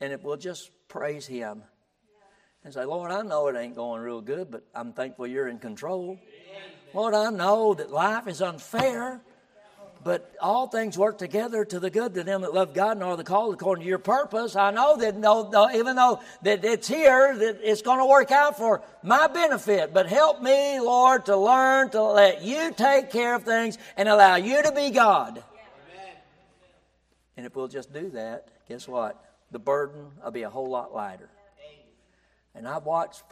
[0.02, 1.64] and if we'll just praise Him
[2.66, 5.58] and say, Lord, I know it ain't going real good, but I'm thankful you're in
[5.58, 6.20] control.
[6.94, 9.22] Lord, I know that life is unfair,
[10.04, 13.16] but all things work together to the good to them that love God and are
[13.16, 14.58] the called according to your purpose.
[14.58, 18.32] I know that no, no, even though that it's here, that it's going to work
[18.32, 19.94] out for my benefit.
[19.94, 24.36] But help me, Lord, to learn to let you take care of things and allow
[24.36, 25.44] you to be God.
[27.40, 29.24] And if we'll just do that, guess what?
[29.52, 31.30] The burden will be a whole lot lighter.
[32.54, 33.24] And I've watched,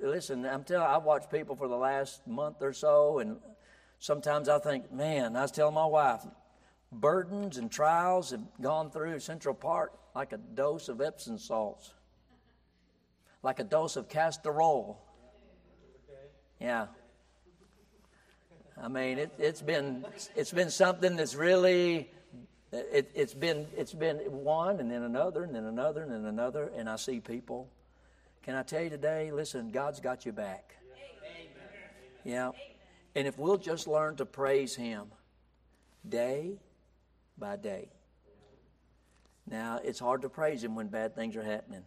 [0.00, 3.38] listen, I'm telling I've watched people for the last month or so, and
[3.98, 6.24] sometimes I think, man, I was telling my wife,
[6.92, 11.92] burdens and trials have gone through Central Park like a dose of Epsom salts,
[13.42, 15.02] like a dose of castor oil.
[16.60, 16.86] Yeah.
[18.80, 20.06] I mean, it, has been
[20.36, 22.10] it's been something that's really
[22.72, 26.70] it, has been it's been one and then another and then another and then another,
[26.76, 27.68] and I see people
[28.46, 30.76] can I tell you today, listen, God's got you back.
[32.22, 32.52] Yeah.
[33.16, 35.06] And if we'll just learn to praise Him
[36.08, 36.60] day
[37.36, 37.88] by day.
[39.50, 41.82] Now, it's hard to praise Him when bad things are happening.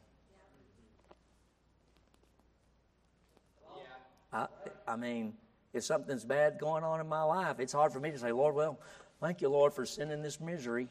[4.34, 4.48] I,
[4.86, 5.34] I mean,
[5.74, 8.54] if something's bad going on in my life, it's hard for me to say, Lord,
[8.54, 8.80] well,
[9.22, 10.88] thank you, Lord, for sending this misery.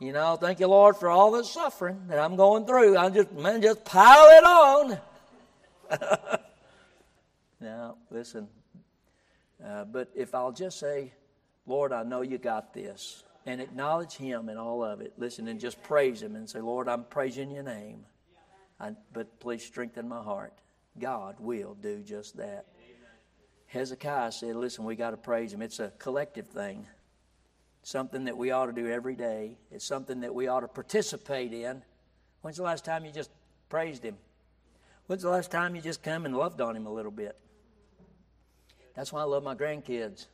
[0.00, 2.96] You know, thank you, Lord, for all the suffering that I'm going through.
[2.96, 4.98] I'm just, man, just pile it on.
[7.60, 8.46] now, listen.
[9.64, 11.12] Uh, but if I'll just say,
[11.66, 15.58] Lord, I know you got this, and acknowledge Him in all of it, listen, and
[15.58, 18.04] just praise Him and say, Lord, I'm praising your name.
[18.78, 20.52] I, but please strengthen my heart.
[20.98, 22.66] God will do just that.
[23.68, 25.62] Hezekiah said, listen, we got to praise Him.
[25.62, 26.86] It's a collective thing
[27.88, 29.56] something that we ought to do every day.
[29.70, 31.82] It's something that we ought to participate in.
[32.42, 33.30] When's the last time you just
[33.70, 34.16] praised Him?
[35.06, 37.38] When's the last time you just come and loved on Him a little bit?
[38.94, 40.26] That's why I love my grandkids.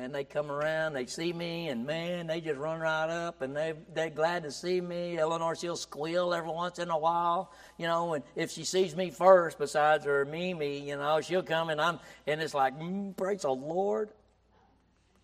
[0.00, 3.54] And they come around, they see me, and man, they just run right up, and
[3.54, 5.18] they they're glad to see me.
[5.18, 8.14] Eleanor, she'll squeal every once in a while, you know.
[8.14, 11.98] And if she sees me first, besides her Mimi, you know, she'll come and I'm,
[12.26, 14.08] and it's like, mm, praise the Lord.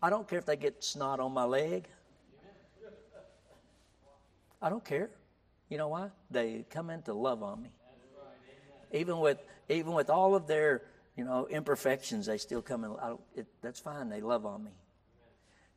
[0.03, 1.89] I don't care if they get snot on my leg.
[4.61, 5.09] I don't care.
[5.71, 6.11] You know why?
[6.31, 7.71] They come in to love on me.
[8.93, 9.39] Even with
[9.71, 10.83] even with all of their
[11.17, 12.95] you know imperfections, they still come in.
[13.35, 14.09] It, that's fine.
[14.09, 14.73] They love on me.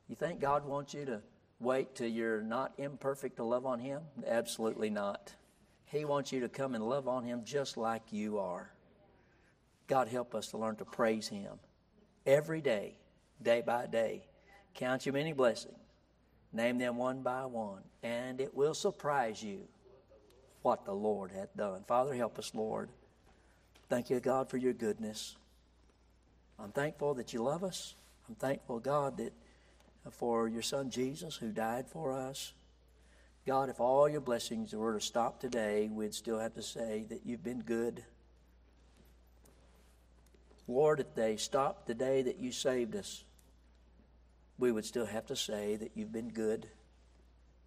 [0.08, 1.22] You think God wants you to
[1.60, 4.02] wait till you're not imperfect to love on Him?
[4.26, 5.34] Absolutely not.
[5.86, 8.72] He wants you to come and love on Him just like you are.
[9.88, 11.60] God help us to learn to praise Him
[12.26, 12.96] every day
[13.42, 14.24] day by day.
[14.74, 15.76] Count your many blessings.
[16.52, 19.68] Name them one by one, and it will surprise you
[20.64, 21.84] what the Lord hath done.
[21.88, 22.90] Father, help us, Lord.
[23.90, 25.36] Thank you, God, for your goodness.
[26.60, 27.96] I'm thankful that you love us.
[28.28, 29.34] I'm thankful, God, that
[30.06, 32.54] uh, for your son Jesus who died for us.
[33.48, 37.26] God, if all your blessings were to stop today, we'd still have to say that
[37.26, 38.04] you've been good.
[40.68, 43.24] Lord, if they stopped the day that you saved us,
[44.60, 46.68] we would still have to say that you've been good.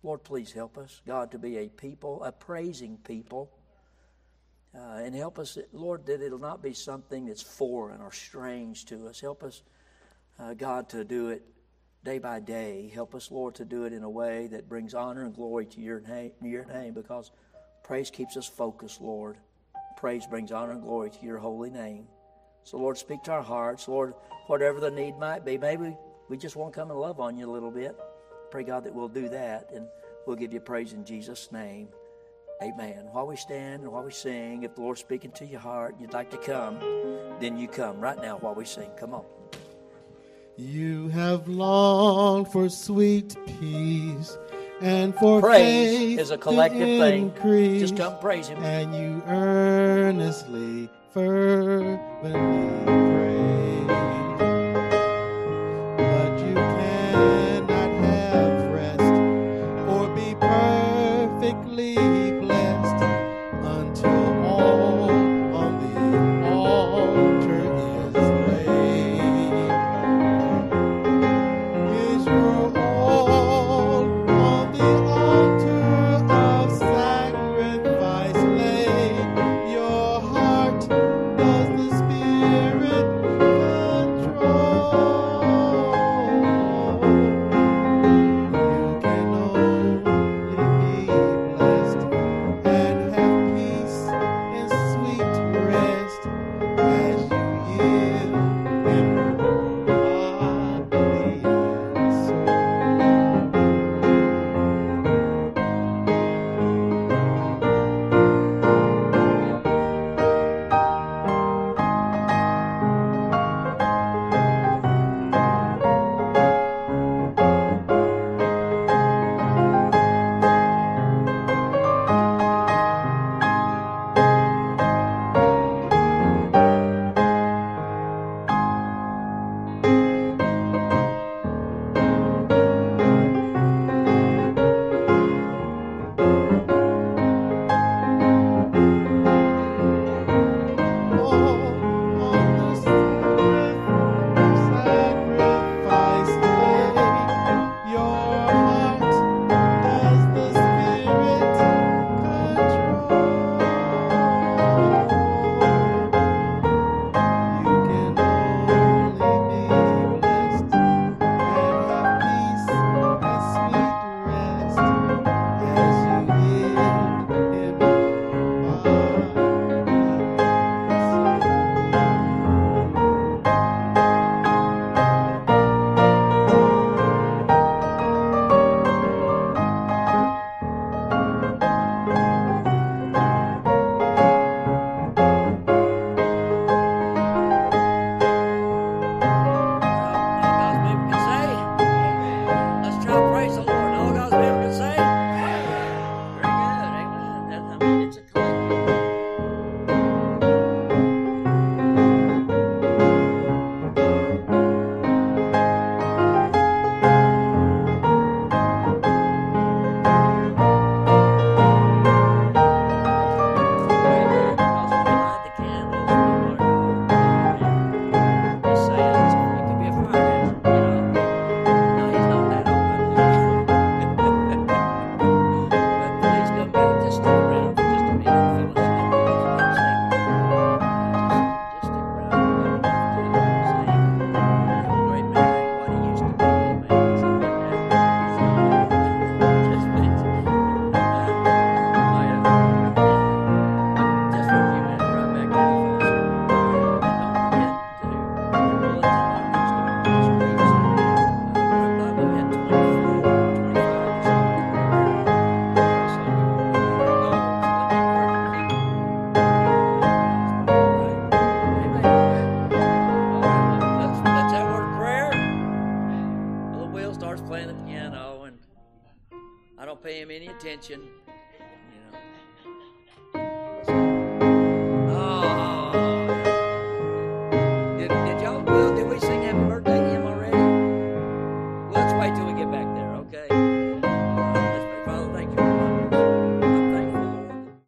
[0.05, 3.51] Lord, please help us, God, to be a people, a praising people.
[4.75, 9.07] Uh, and help us, Lord, that it'll not be something that's foreign or strange to
[9.07, 9.20] us.
[9.20, 9.62] Help us,
[10.39, 11.43] uh, God, to do it
[12.05, 12.91] day by day.
[12.95, 15.81] Help us, Lord, to do it in a way that brings honor and glory to
[15.81, 17.31] your name, your name because
[17.85, 19.37] praise keeps us focused, Lord.
[19.97, 22.07] Praise brings honor and glory to your holy name.
[22.64, 23.89] So, Lord, speak to our hearts.
[23.89, 24.14] Lord,
[24.47, 25.97] whatever the need might be, maybe
[26.29, 27.95] we just want to come and love on you a little bit.
[28.51, 29.87] Pray, God, that we'll do that, and
[30.27, 31.89] we'll give you praise in Jesus' name.
[32.62, 33.08] Amen.
[33.10, 36.12] While we stand and while we sing, if the Lord's speaking to your heart, you'd
[36.12, 36.78] like to come,
[37.40, 38.88] then you come right now while we sing.
[38.96, 39.24] Come on.
[40.56, 44.38] You have longed for sweet peace
[44.80, 47.80] and for praise is a collective increase, thing.
[47.80, 48.62] Just come praise Him.
[48.62, 52.30] And you earnestly, fervently
[52.84, 54.51] pray.